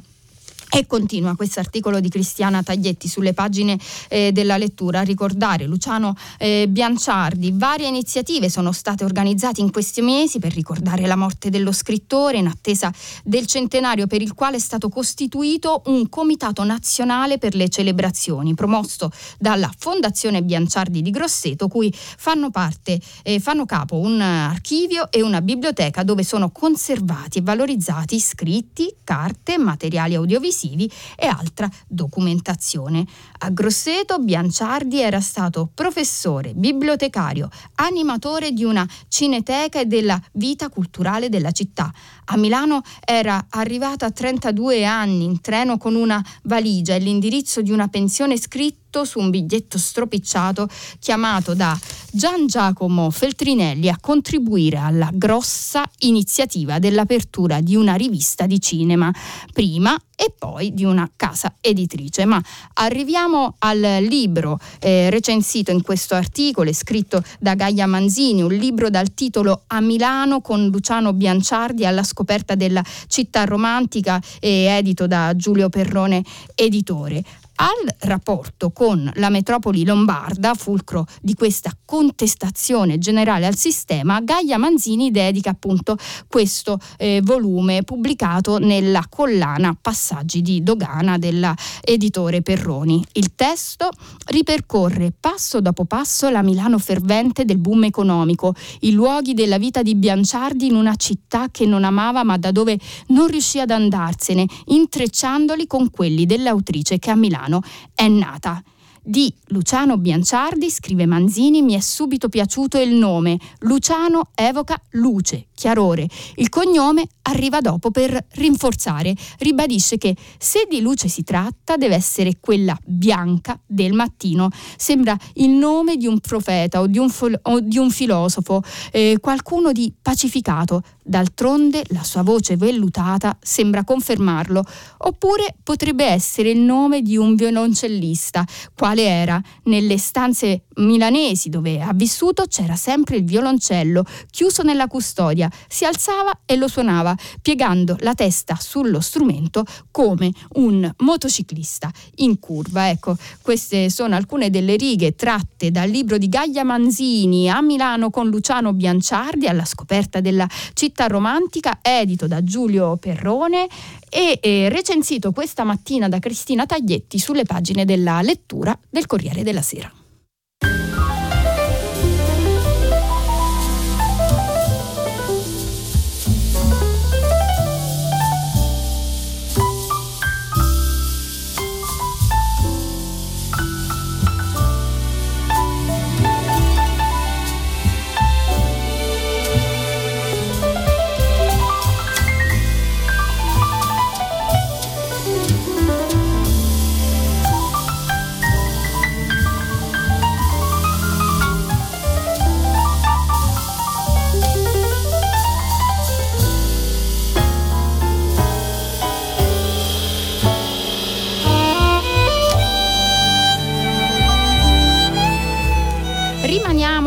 E 0.76 0.88
continua 0.88 1.36
questo 1.36 1.60
articolo 1.60 2.00
di 2.00 2.08
Cristiana 2.08 2.64
Taglietti 2.64 3.06
sulle 3.06 3.32
pagine 3.32 3.78
eh, 4.08 4.32
della 4.32 4.56
lettura 4.56 4.98
a 4.98 5.02
ricordare 5.02 5.66
Luciano 5.66 6.16
eh, 6.36 6.66
Bianciardi. 6.68 7.52
Varie 7.54 7.86
iniziative 7.86 8.50
sono 8.50 8.72
state 8.72 9.04
organizzate 9.04 9.60
in 9.60 9.70
questi 9.70 10.02
mesi 10.02 10.40
per 10.40 10.52
ricordare 10.52 11.06
la 11.06 11.14
morte 11.14 11.48
dello 11.48 11.70
scrittore 11.70 12.38
in 12.38 12.48
attesa 12.48 12.92
del 13.22 13.46
centenario 13.46 14.08
per 14.08 14.20
il 14.20 14.34
quale 14.34 14.56
è 14.56 14.58
stato 14.58 14.88
costituito 14.88 15.82
un 15.86 16.08
comitato 16.08 16.64
nazionale 16.64 17.38
per 17.38 17.54
le 17.54 17.68
celebrazioni 17.68 18.54
promosso 18.54 19.12
dalla 19.38 19.72
Fondazione 19.78 20.42
Bianciardi 20.42 21.02
di 21.02 21.10
Grosseto 21.10 21.68
cui 21.68 21.94
fanno 21.94 22.50
parte, 22.50 23.00
eh, 23.22 23.38
fanno 23.38 23.64
capo 23.64 23.96
un 23.96 24.20
archivio 24.20 25.08
e 25.12 25.22
una 25.22 25.40
biblioteca 25.40 26.02
dove 26.02 26.24
sono 26.24 26.50
conservati 26.50 27.38
e 27.38 27.42
valorizzati 27.42 28.18
scritti, 28.18 28.92
carte, 29.04 29.56
materiali 29.56 30.16
audiovisivi 30.16 30.62
televisivi 30.64 30.90
e 31.16 31.26
altra 31.26 31.70
documentazione. 31.86 33.04
A 33.38 33.50
Grosseto 33.50 34.18
Bianciardi 34.18 35.00
era 35.00 35.20
stato 35.20 35.70
professore, 35.72 36.54
bibliotecario, 36.54 37.48
animatore 37.76 38.52
di 38.52 38.64
una 38.64 38.88
cineteca 39.08 39.80
e 39.80 39.86
della 39.86 40.20
vita 40.32 40.68
culturale 40.68 41.28
della 41.28 41.52
città. 41.52 41.92
A 42.26 42.36
Milano 42.36 42.82
era 43.04 43.46
arrivata 43.50 44.06
a 44.06 44.10
32 44.10 44.84
anni 44.84 45.24
in 45.24 45.40
treno 45.40 45.76
con 45.76 45.94
una 45.94 46.24
valigia 46.44 46.94
e 46.94 46.98
l'indirizzo 46.98 47.60
di 47.60 47.70
una 47.70 47.88
pensione 47.88 48.38
scritta 48.38 48.83
scritto 48.94 49.04
su 49.04 49.18
un 49.18 49.30
biglietto 49.30 49.76
stropicciato 49.76 50.68
chiamato 51.00 51.54
da 51.54 51.76
Gian 52.12 52.46
Giacomo 52.46 53.10
Feltrinelli 53.10 53.88
a 53.88 53.98
contribuire 54.00 54.76
alla 54.76 55.10
grossa 55.12 55.84
iniziativa 56.00 56.78
dell'apertura 56.78 57.60
di 57.60 57.74
una 57.74 57.94
rivista 57.94 58.46
di 58.46 58.60
cinema, 58.60 59.12
prima 59.52 60.00
e 60.14 60.32
poi 60.38 60.72
di 60.72 60.84
una 60.84 61.10
casa 61.16 61.54
editrice. 61.60 62.24
Ma 62.24 62.40
arriviamo 62.74 63.56
al 63.58 63.80
libro 63.80 64.60
eh, 64.78 65.10
recensito 65.10 65.72
in 65.72 65.82
questo 65.82 66.14
articolo, 66.14 66.72
scritto 66.72 67.20
da 67.40 67.56
Gaia 67.56 67.86
Manzini, 67.86 68.42
un 68.42 68.52
libro 68.52 68.90
dal 68.90 69.12
titolo 69.12 69.64
A 69.66 69.80
Milano 69.80 70.40
con 70.40 70.68
Luciano 70.68 71.12
Bianciardi 71.12 71.84
alla 71.84 72.04
scoperta 72.04 72.54
della 72.54 72.84
città 73.08 73.44
romantica 73.44 74.22
e 74.38 74.66
edito 74.66 75.08
da 75.08 75.34
Giulio 75.34 75.68
Perrone 75.68 76.22
editore 76.54 77.24
al 77.56 78.08
rapporto 78.08 78.70
con 78.70 79.08
la 79.14 79.28
metropoli 79.28 79.84
lombarda, 79.84 80.54
fulcro 80.54 81.06
di 81.20 81.34
questa 81.34 81.70
contestazione 81.84 82.98
generale 82.98 83.46
al 83.46 83.56
sistema, 83.56 84.20
Gaia 84.20 84.58
Manzini 84.58 85.10
dedica 85.10 85.50
appunto 85.50 85.96
questo 86.26 86.78
eh, 86.96 87.20
volume 87.22 87.82
pubblicato 87.82 88.58
nella 88.58 89.04
collana 89.08 89.76
Passaggi 89.80 90.42
di 90.42 90.62
dogana 90.62 91.16
dell'editore 91.16 92.42
Perroni. 92.42 93.04
Il 93.12 93.34
testo 93.36 93.90
ripercorre 94.26 95.12
passo 95.18 95.60
dopo 95.60 95.84
passo 95.84 96.28
la 96.30 96.42
Milano 96.42 96.78
fervente 96.78 97.44
del 97.44 97.58
boom 97.58 97.84
economico, 97.84 98.54
i 98.80 98.92
luoghi 98.92 99.34
della 99.34 99.58
vita 99.58 99.82
di 99.82 99.94
Bianciardi 99.94 100.66
in 100.66 100.74
una 100.74 100.96
città 100.96 101.48
che 101.50 101.66
non 101.66 101.84
amava 101.84 102.24
ma 102.24 102.36
da 102.36 102.50
dove 102.50 102.78
non 103.08 103.28
riuscì 103.28 103.60
ad 103.60 103.70
andarsene, 103.70 104.46
intrecciandoli 104.66 105.66
con 105.66 105.90
quelli 105.90 106.26
dell'autrice 106.26 106.98
che 106.98 107.10
a 107.10 107.14
Milano 107.14 107.43
Milano 107.44 107.62
è 107.94 108.08
nata. 108.08 108.62
Di 109.06 109.30
Luciano 109.48 109.98
Bianciardi, 109.98 110.70
scrive 110.70 111.04
Manzini, 111.04 111.60
mi 111.60 111.74
è 111.74 111.80
subito 111.80 112.30
piaciuto 112.30 112.80
il 112.80 112.94
nome. 112.94 113.38
Luciano 113.60 114.30
evoca 114.34 114.80
luce, 114.92 115.48
chiarore. 115.54 116.08
Il 116.36 116.48
cognome 116.48 117.06
arriva 117.24 117.60
dopo 117.60 117.90
per 117.90 118.24
rinforzare. 118.30 119.14
Ribadisce 119.40 119.98
che 119.98 120.16
se 120.38 120.66
di 120.70 120.80
luce 120.80 121.08
si 121.08 121.22
tratta 121.22 121.76
deve 121.76 121.96
essere 121.96 122.38
quella 122.40 122.78
bianca 122.82 123.60
del 123.66 123.92
mattino. 123.92 124.48
Sembra 124.74 125.14
il 125.34 125.50
nome 125.50 125.98
di 125.98 126.06
un 126.06 126.18
profeta 126.20 126.80
o 126.80 126.86
di 126.86 126.96
un, 126.96 127.10
fo- 127.10 127.38
o 127.42 127.60
di 127.60 127.76
un 127.76 127.90
filosofo, 127.90 128.62
eh, 128.90 129.18
qualcuno 129.20 129.72
di 129.72 129.92
pacificato. 130.00 130.80
D'altronde 131.06 131.84
la 131.88 132.02
sua 132.02 132.22
voce 132.22 132.56
vellutata 132.56 133.36
sembra 133.38 133.84
confermarlo. 133.84 134.64
Oppure 134.98 135.54
potrebbe 135.62 136.06
essere 136.06 136.50
il 136.50 136.58
nome 136.58 137.02
di 137.02 137.18
un 137.18 137.34
violoncellista, 137.34 138.42
quale 138.74 139.02
era. 139.02 139.40
Nelle 139.64 139.98
stanze 139.98 140.62
milanesi 140.76 141.50
dove 141.50 141.82
ha 141.82 141.92
vissuto 141.92 142.46
c'era 142.48 142.74
sempre 142.74 143.16
il 143.16 143.24
violoncello, 143.24 144.02
chiuso 144.30 144.62
nella 144.62 144.86
custodia. 144.86 145.50
Si 145.68 145.84
alzava 145.84 146.40
e 146.46 146.56
lo 146.56 146.68
suonava, 146.68 147.14
piegando 147.42 147.98
la 148.00 148.14
testa 148.14 148.56
sullo 148.58 149.00
strumento 149.00 149.66
come 149.90 150.32
un 150.54 150.90
motociclista 151.00 151.90
in 152.16 152.38
curva. 152.38 152.88
Ecco, 152.88 153.14
queste 153.42 153.90
sono 153.90 154.14
alcune 154.14 154.48
delle 154.48 154.76
righe 154.76 155.14
tratte 155.14 155.70
dal 155.70 155.90
libro 155.90 156.16
di 156.16 156.30
Gaia 156.30 156.64
Manzini 156.64 157.50
a 157.50 157.60
Milano 157.60 158.08
con 158.08 158.30
Luciano 158.30 158.72
Bianciardi 158.72 159.46
alla 159.46 159.66
scoperta 159.66 160.20
della 160.20 160.48
città 160.72 160.92
romantica, 161.06 161.78
edito 161.82 162.26
da 162.26 162.42
Giulio 162.42 162.96
Perrone 162.96 163.66
e 164.08 164.38
eh, 164.40 164.68
recensito 164.68 165.32
questa 165.32 165.64
mattina 165.64 166.08
da 166.08 166.18
Cristina 166.18 166.66
Taglietti 166.66 167.18
sulle 167.18 167.44
pagine 167.44 167.84
della 167.84 168.22
lettura 168.22 168.78
del 168.88 169.06
Corriere 169.06 169.42
della 169.42 169.62
Sera. 169.62 169.92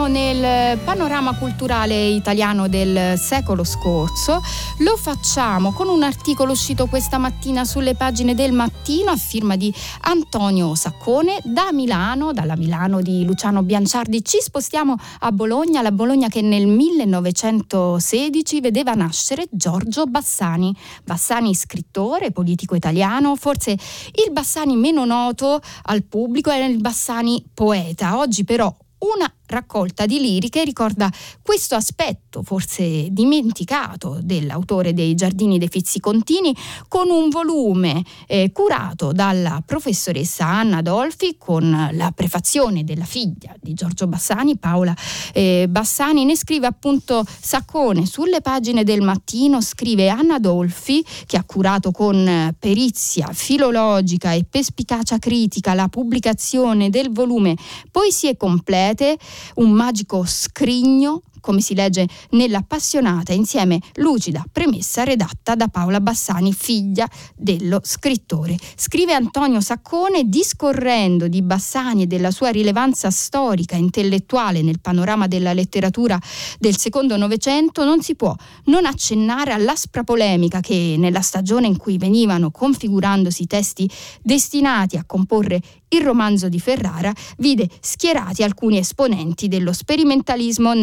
Nel 0.07 0.77
panorama 0.79 1.37
culturale 1.37 2.07
italiano 2.07 2.67
del 2.67 3.17
secolo 3.17 3.63
scorso. 3.63 4.41
Lo 4.79 4.97
facciamo 4.97 5.71
con 5.71 5.87
un 5.87 6.03
articolo 6.03 6.51
uscito 6.51 6.87
questa 6.87 7.17
mattina 7.17 7.63
sulle 7.63 7.95
pagine 7.95 8.35
del 8.35 8.51
mattino 8.51 9.11
a 9.11 9.15
firma 9.15 9.55
di 9.55 9.73
Antonio 10.01 10.75
Saccone 10.75 11.39
da 11.43 11.71
Milano, 11.71 12.33
dalla 12.33 12.57
Milano 12.57 13.01
di 13.01 13.23
Luciano 13.25 13.63
Bianciardi. 13.63 14.23
Ci 14.23 14.39
spostiamo 14.41 14.95
a 15.19 15.31
Bologna, 15.31 15.81
la 15.81 15.91
Bologna 15.91 16.27
che 16.27 16.41
nel 16.41 16.67
1916 16.67 18.59
vedeva 18.59 18.93
nascere 18.93 19.45
Giorgio 19.49 20.05
Bassani. 20.05 20.75
Bassani 21.05 21.53
scrittore, 21.55 22.31
politico 22.31 22.75
italiano, 22.75 23.35
forse 23.35 23.71
il 23.71 24.31
Bassani 24.31 24.75
meno 24.75 25.05
noto 25.05 25.61
al 25.83 26.03
pubblico 26.03 26.49
è 26.49 26.61
il 26.63 26.81
Bassani 26.81 27.45
poeta. 27.53 28.17
Oggi 28.17 28.43
però 28.43 28.75
una 28.99 29.31
raccolta 29.47 30.05
di 30.05 30.19
liriche 30.19 30.63
ricorda 30.63 31.11
questo 31.41 31.75
aspetto, 31.75 32.43
forse 32.43 33.07
dimenticato, 33.11 34.19
dell'autore 34.21 34.93
dei 34.93 35.15
Giardini 35.15 35.57
dei 35.57 35.69
Fizzicontini, 35.69 36.55
con 36.87 37.09
un 37.09 37.29
volume 37.29 38.03
eh, 38.27 38.51
curato 38.51 39.11
dalla 39.11 39.61
professoressa 39.65 40.45
Anna 40.45 40.81
Dolfi, 40.81 41.35
con 41.37 41.89
la 41.93 42.11
prefazione 42.11 42.83
della 42.83 43.05
figlia 43.05 43.55
di 43.59 43.73
Giorgio 43.73 44.07
Bassani, 44.07 44.57
Paola 44.57 44.95
eh, 45.33 45.67
Bassani. 45.69 46.25
Ne 46.25 46.35
scrive 46.35 46.67
appunto 46.67 47.25
Saccone 47.39 48.05
sulle 48.05 48.41
pagine 48.41 48.83
del 48.83 49.01
mattino, 49.01 49.61
scrive 49.61 50.09
Anna 50.09 50.39
Dolfi, 50.39 51.03
che 51.25 51.37
ha 51.37 51.43
curato 51.43 51.91
con 51.91 52.55
perizia 52.59 53.29
filologica 53.31 54.33
e 54.33 54.45
perspicacia 54.49 55.17
critica 55.19 55.73
la 55.73 55.87
pubblicazione 55.87 56.89
del 56.89 57.11
volume 57.11 57.55
Poesie 57.91 58.35
complete 58.37 59.17
un 59.55 59.71
magico 59.71 60.23
scrigno 60.25 61.21
come 61.47 61.61
si 61.61 61.75
legge 61.75 62.05
nell'appassionata 62.31 63.31
insieme 63.31 63.79
lucida 63.95 64.43
premessa 64.51 65.05
redatta 65.05 65.55
da 65.55 65.69
Paola 65.69 66.01
Bassani, 66.01 66.51
figlia 66.51 67.07
dello 67.37 67.79
scrittore. 67.83 68.57
Scrive 68.75 69.13
Antonio 69.13 69.61
Saccone, 69.61 70.27
discorrendo 70.27 71.29
di 71.29 71.41
Bassani 71.41 72.01
e 72.01 72.07
della 72.07 72.31
sua 72.31 72.49
rilevanza 72.49 73.09
storica 73.11 73.77
e 73.77 73.79
intellettuale 73.79 74.61
nel 74.61 74.81
panorama 74.81 75.27
della 75.27 75.53
letteratura 75.53 76.19
del 76.59 76.77
secondo 76.77 77.15
Novecento, 77.15 77.85
non 77.85 78.01
si 78.01 78.15
può 78.15 78.35
non 78.65 78.85
accennare 78.85 79.53
all'aspra 79.53 80.03
polemica 80.03 80.59
che 80.59 80.95
nella 80.97 81.21
stagione 81.21 81.67
in 81.67 81.77
cui 81.77 81.97
venivano 81.97 82.51
configurandosi 82.51 83.43
i 83.43 83.47
testi 83.47 83.89
destinati 84.21 84.97
a 84.97 85.05
comporre 85.05 85.61
il 85.89 86.01
romanzo 86.01 86.49
di 86.49 86.59
Ferrara 86.59 87.13
vide 87.37 87.69
schierati 87.79 88.43
alcuni 88.43 88.77
esponenti 88.77 89.47
dello 89.47 89.71
sperimentalismo 89.71 90.73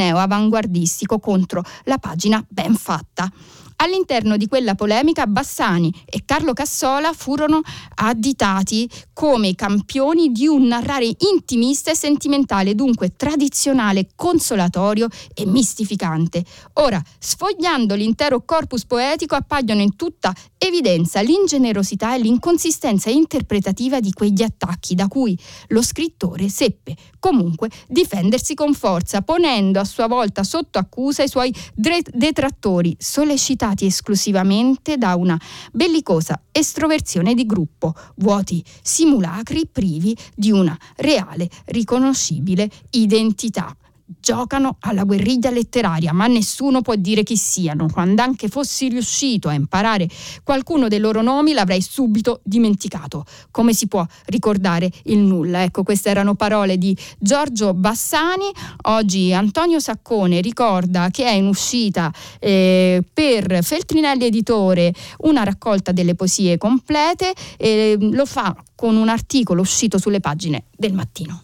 neo-avanguardistico 0.54 1.18
contro 1.18 1.62
la 1.84 1.98
pagina 1.98 2.44
ben 2.48 2.74
fatta. 2.74 3.30
All'interno 3.76 4.36
di 4.36 4.46
quella 4.46 4.74
polemica 4.74 5.26
Bassani 5.26 5.92
e 6.04 6.22
Carlo 6.24 6.52
Cassola 6.52 7.12
furono 7.12 7.60
additati 7.96 8.88
come 9.12 9.54
campioni 9.54 10.30
di 10.30 10.46
un 10.46 10.66
narrare 10.66 11.10
intimista 11.32 11.90
e 11.90 11.96
sentimentale, 11.96 12.74
dunque 12.74 13.16
tradizionale, 13.16 14.08
consolatorio 14.14 15.08
e 15.34 15.44
mistificante. 15.46 16.44
Ora, 16.74 17.02
sfogliando 17.18 17.94
l'intero 17.94 18.44
corpus 18.44 18.86
poetico, 18.86 19.34
appaiono 19.34 19.80
in 19.80 19.96
tutta 19.96 20.32
evidenza 20.56 21.20
l'ingenerosità 21.20 22.14
e 22.14 22.20
l'inconsistenza 22.20 23.10
interpretativa 23.10 24.00
di 24.00 24.12
quegli 24.12 24.42
attacchi 24.42 24.94
da 24.94 25.08
cui 25.08 25.38
lo 25.68 25.82
scrittore 25.82 26.48
seppe 26.48 26.96
comunque 27.18 27.68
difendersi 27.88 28.54
con 28.54 28.72
forza, 28.72 29.22
ponendo 29.22 29.80
a 29.80 29.84
sua 29.84 30.06
volta 30.06 30.42
sotto 30.42 30.78
accusa 30.78 31.22
i 31.22 31.28
suoi 31.28 31.54
detrattori, 31.74 32.96
sollecitando 32.98 33.63
alimentati 33.64 33.86
esclusivamente 33.86 34.98
da 34.98 35.16
una 35.16 35.40
bellicosa 35.72 36.40
estroversione 36.52 37.34
di 37.34 37.46
gruppo, 37.46 37.94
vuoti 38.16 38.62
simulacri 38.82 39.66
privi 39.70 40.16
di 40.34 40.50
una 40.50 40.76
reale 40.96 41.48
riconoscibile 41.66 42.70
identità 42.90 43.74
giocano 44.06 44.76
alla 44.80 45.04
guerriglia 45.04 45.50
letteraria, 45.50 46.12
ma 46.12 46.26
nessuno 46.26 46.82
può 46.82 46.94
dire 46.94 47.22
chi 47.22 47.36
siano. 47.36 47.88
Quando 47.90 48.22
anche 48.22 48.48
fossi 48.48 48.88
riuscito 48.88 49.48
a 49.48 49.54
imparare 49.54 50.08
qualcuno 50.42 50.88
dei 50.88 50.98
loro 50.98 51.22
nomi, 51.22 51.52
l'avrei 51.52 51.80
subito 51.80 52.40
dimenticato. 52.42 53.24
Come 53.50 53.72
si 53.72 53.86
può 53.86 54.04
ricordare 54.26 54.90
il 55.04 55.18
nulla? 55.18 55.62
Ecco, 55.62 55.82
queste 55.82 56.10
erano 56.10 56.34
parole 56.34 56.78
di 56.78 56.96
Giorgio 57.18 57.74
Bassani. 57.74 58.50
Oggi 58.82 59.32
Antonio 59.32 59.80
Saccone 59.80 60.40
ricorda 60.40 61.08
che 61.10 61.24
è 61.24 61.32
in 61.32 61.46
uscita 61.46 62.12
eh, 62.38 63.02
per 63.12 63.62
Feltrinelli 63.62 64.24
Editore 64.24 64.92
una 65.18 65.44
raccolta 65.44 65.92
delle 65.92 66.14
poesie 66.14 66.58
complete 66.58 67.32
e 67.56 67.96
lo 67.98 68.26
fa 68.26 68.54
con 68.74 68.96
un 68.96 69.08
articolo 69.08 69.62
uscito 69.62 69.98
sulle 69.98 70.20
pagine 70.20 70.64
del 70.76 70.92
mattino. 70.92 71.42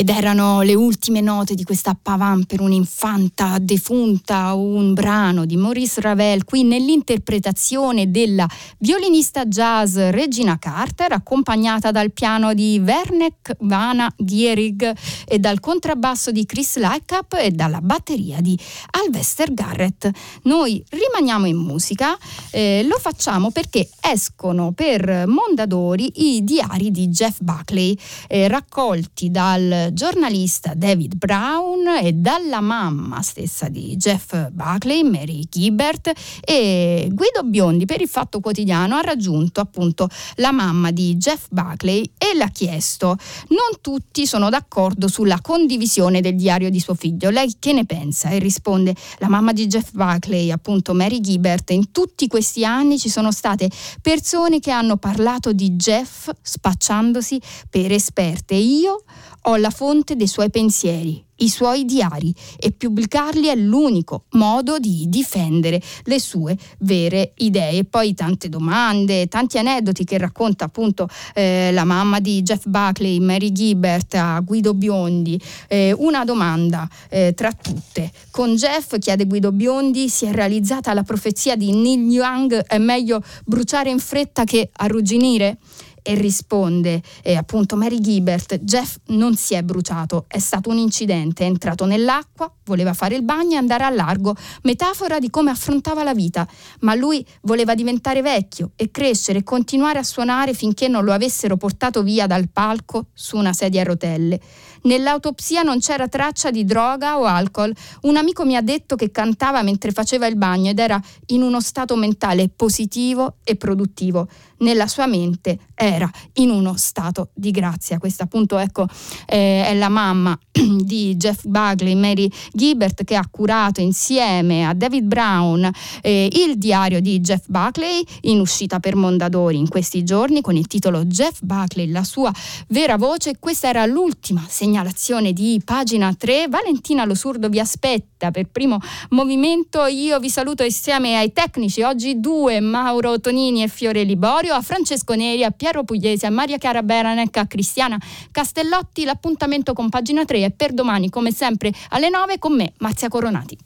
Ed 0.00 0.08
erano 0.08 0.62
le 0.62 0.72
ultime 0.74 1.20
note 1.20 1.54
di 1.54 1.62
questa 1.62 1.94
pavane 2.00 2.46
per 2.46 2.62
un'infanta 2.62 3.58
defunta, 3.60 4.54
un 4.54 4.94
brano 4.94 5.44
di 5.44 5.58
Maurice 5.58 6.00
Ravel, 6.00 6.44
qui 6.44 6.64
nell'interpretazione 6.64 8.10
della 8.10 8.48
violinista 8.78 9.44
jazz 9.44 9.98
Regina 9.98 10.58
Carter, 10.58 11.12
accompagnata 11.12 11.90
dal 11.90 12.12
piano 12.12 12.54
di 12.54 12.80
Werner 12.82 13.34
Vana 13.58 14.10
Gierig 14.16 14.90
e 15.26 15.38
dal 15.38 15.60
contrabbasso 15.60 16.30
di 16.30 16.46
Chris 16.46 16.78
Lightcap 16.78 17.34
e 17.34 17.50
dalla 17.50 17.82
batteria 17.82 18.40
di 18.40 18.58
Alvester 19.02 19.52
Garrett. 19.52 20.10
Noi 20.44 20.82
rimaniamo 20.88 21.44
in 21.44 21.58
musica, 21.58 22.16
eh, 22.52 22.82
lo 22.88 22.96
facciamo 22.98 23.50
perché 23.50 23.86
escono 24.00 24.72
per 24.72 25.26
Mondadori 25.26 26.10
i 26.30 26.42
diari 26.42 26.90
di 26.90 27.08
Jeff 27.08 27.40
Buckley, 27.40 27.94
eh, 28.28 28.48
raccolti 28.48 29.30
dal 29.30 29.88
giornalista 29.92 30.74
David 30.74 31.16
Brown 31.16 31.86
e 32.02 32.12
dalla 32.12 32.60
mamma 32.60 33.22
stessa 33.22 33.68
di 33.68 33.96
Jeff 33.96 34.50
Buckley, 34.50 35.02
Mary 35.02 35.44
Gibbert 35.48 36.12
e 36.44 37.08
Guido 37.10 37.42
Biondi 37.44 37.84
per 37.84 38.00
il 38.00 38.08
Fatto 38.08 38.40
Quotidiano 38.40 38.96
ha 38.96 39.00
raggiunto 39.00 39.60
appunto 39.60 40.08
la 40.36 40.52
mamma 40.52 40.90
di 40.90 41.16
Jeff 41.16 41.46
Buckley 41.50 42.10
e 42.16 42.36
l'ha 42.36 42.48
chiesto. 42.48 43.16
Non 43.48 43.80
tutti 43.80 44.26
sono 44.26 44.48
d'accordo 44.48 45.08
sulla 45.08 45.40
condivisione 45.40 46.20
del 46.20 46.36
diario 46.36 46.70
di 46.70 46.80
suo 46.80 46.94
figlio. 46.94 47.30
Lei 47.30 47.56
che 47.58 47.72
ne 47.72 47.84
pensa? 47.84 48.30
E 48.30 48.38
risponde 48.38 48.94
la 49.18 49.28
mamma 49.28 49.52
di 49.52 49.66
Jeff 49.66 49.90
Buckley, 49.92 50.50
appunto 50.50 50.94
Mary 50.94 51.20
Gibbert, 51.20 51.70
in 51.70 51.92
tutti 51.92 52.26
questi 52.26 52.64
anni 52.64 52.98
ci 52.98 53.08
sono 53.08 53.32
state 53.32 53.70
persone 54.00 54.60
che 54.60 54.70
hanno 54.70 54.96
parlato 54.96 55.52
di 55.52 55.70
Jeff 55.70 56.28
spacciandosi 56.40 57.40
per 57.68 57.92
esperte. 57.92 58.54
Io 58.54 59.04
ho 59.44 59.56
la 59.56 59.69
fonte 59.70 60.16
dei 60.16 60.26
suoi 60.26 60.50
pensieri, 60.50 61.24
i 61.40 61.48
suoi 61.48 61.84
diari 61.84 62.34
e 62.58 62.72
pubblicarli 62.72 63.46
è 63.48 63.54
l'unico 63.54 64.24
modo 64.32 64.78
di 64.78 65.06
difendere 65.08 65.80
le 66.04 66.20
sue 66.20 66.56
vere 66.80 67.32
idee. 67.36 67.84
Poi 67.84 68.14
tante 68.14 68.48
domande, 68.48 69.26
tanti 69.26 69.58
aneddoti 69.58 70.04
che 70.04 70.18
racconta 70.18 70.66
appunto 70.66 71.08
eh, 71.34 71.70
la 71.72 71.84
mamma 71.84 72.20
di 72.20 72.42
Jeff 72.42 72.66
Buckley, 72.66 73.18
Mary 73.20 73.52
Gibbert, 73.52 74.14
a 74.14 74.40
Guido 74.40 74.74
Biondi. 74.74 75.40
Eh, 75.68 75.94
una 75.96 76.24
domanda 76.24 76.88
eh, 77.08 77.32
tra 77.34 77.52
tutte. 77.52 78.10
Con 78.30 78.54
Jeff, 78.56 78.98
chiede 78.98 79.26
Guido 79.26 79.52
Biondi, 79.52 80.08
si 80.08 80.26
è 80.26 80.32
realizzata 80.32 80.92
la 80.92 81.02
profezia 81.02 81.56
di 81.56 81.72
Neil 81.72 82.10
Young, 82.10 82.66
è 82.66 82.78
meglio 82.78 83.22
bruciare 83.44 83.90
in 83.90 83.98
fretta 83.98 84.44
che 84.44 84.70
arrugginire? 84.72 85.58
E 86.02 86.14
risponde 86.14 87.02
eh, 87.22 87.36
appunto 87.36 87.76
Mary 87.76 88.00
Gibbert, 88.00 88.58
Jeff 88.60 88.96
non 89.06 89.36
si 89.36 89.54
è 89.54 89.62
bruciato, 89.62 90.24
è 90.28 90.38
stato 90.38 90.70
un 90.70 90.78
incidente, 90.78 91.44
è 91.44 91.46
entrato 91.46 91.84
nell'acqua, 91.84 92.52
voleva 92.64 92.92
fare 92.92 93.14
il 93.14 93.22
bagno 93.22 93.54
e 93.54 93.56
andare 93.56 93.84
a 93.84 93.90
largo, 93.90 94.34
metafora 94.62 95.18
di 95.18 95.30
come 95.30 95.50
affrontava 95.50 96.02
la 96.02 96.14
vita, 96.14 96.46
ma 96.80 96.94
lui 96.94 97.24
voleva 97.42 97.74
diventare 97.74 98.22
vecchio 98.22 98.72
e 98.76 98.90
crescere 98.90 99.40
e 99.40 99.42
continuare 99.42 99.98
a 99.98 100.04
suonare 100.04 100.54
finché 100.54 100.88
non 100.88 101.04
lo 101.04 101.12
avessero 101.12 101.56
portato 101.56 102.02
via 102.02 102.26
dal 102.26 102.48
palco 102.48 103.06
su 103.12 103.36
una 103.36 103.52
sedia 103.52 103.82
a 103.82 103.84
rotelle. 103.84 104.40
Nell'autopsia 104.82 105.62
non 105.62 105.78
c'era 105.78 106.08
traccia 106.08 106.50
di 106.50 106.64
droga 106.64 107.18
o 107.18 107.24
alcol. 107.24 107.74
Un 108.02 108.16
amico 108.16 108.46
mi 108.46 108.56
ha 108.56 108.62
detto 108.62 108.96
che 108.96 109.10
cantava 109.10 109.62
mentre 109.62 109.92
faceva 109.92 110.26
il 110.26 110.36
bagno 110.36 110.70
ed 110.70 110.78
era 110.78 111.00
in 111.26 111.42
uno 111.42 111.60
stato 111.60 111.96
mentale 111.96 112.48
positivo 112.48 113.36
e 113.44 113.56
produttivo. 113.56 114.28
Nella 114.60 114.86
sua 114.86 115.06
mente 115.06 115.58
era 115.74 116.10
in 116.34 116.50
uno 116.50 116.74
stato 116.76 117.30
di 117.34 117.50
grazia. 117.50 117.98
Questa 117.98 118.24
appunto 118.24 118.58
ecco, 118.58 118.86
eh, 119.26 119.64
è 119.64 119.74
la 119.74 119.88
mamma 119.88 120.38
di 120.52 121.16
Jeff 121.16 121.44
Buckley, 121.44 121.94
Mary 121.94 122.30
Gibbert, 122.52 123.04
che 123.04 123.16
ha 123.16 123.26
curato 123.30 123.80
insieme 123.80 124.66
a 124.66 124.74
David 124.74 125.04
Brown 125.04 125.70
eh, 126.02 126.28
il 126.32 126.58
diario 126.58 127.00
di 127.00 127.20
Jeff 127.20 127.46
Buckley 127.48 128.04
in 128.22 128.40
uscita 128.40 128.80
per 128.80 128.96
Mondadori 128.96 129.56
in 129.56 129.68
questi 129.68 130.04
giorni 130.04 130.40
con 130.40 130.56
il 130.56 130.66
titolo 130.66 131.04
Jeff 131.04 131.38
Buckley, 131.42 131.90
la 131.90 132.04
sua 132.04 132.32
vera 132.68 132.96
voce. 132.96 133.38
Questa 133.38 133.68
era 133.68 133.86
l'ultima 133.86 134.44
segnalazione 134.48 135.32
di 135.32 135.60
pagina 135.64 136.14
3. 136.14 136.48
Valentina 136.48 137.04
Lo 137.04 137.14
Surdo 137.14 137.48
vi 137.48 137.58
aspetta 137.58 138.30
per 138.30 138.48
primo 138.48 138.78
movimento. 139.10 139.86
Io 139.86 140.18
vi 140.18 140.28
saluto 140.28 140.62
insieme 140.62 141.16
ai 141.16 141.32
tecnici, 141.32 141.82
oggi 141.82 142.20
due, 142.20 142.60
Mauro 142.60 143.18
Tonini 143.20 143.62
e 143.62 143.68
Fiore 143.68 144.02
Liborio, 144.02 144.49
a 144.54 144.62
Francesco 144.62 145.14
Neri, 145.14 145.44
a 145.44 145.50
Piero 145.50 145.84
Pugliese, 145.84 146.26
a 146.26 146.30
Maria 146.30 146.58
Chiara 146.58 146.82
Beranec, 146.82 147.36
a 147.36 147.46
Cristiana 147.46 147.98
Castellotti. 148.30 149.04
L'appuntamento 149.04 149.72
con 149.72 149.88
pagina 149.88 150.24
3 150.24 150.44
è 150.44 150.50
per 150.50 150.72
domani, 150.72 151.08
come 151.10 151.32
sempre, 151.32 151.72
alle 151.90 152.08
9 152.08 152.38
con 152.38 152.54
me, 152.54 152.72
Marzia 152.78 153.08
Coronati. 153.08 153.58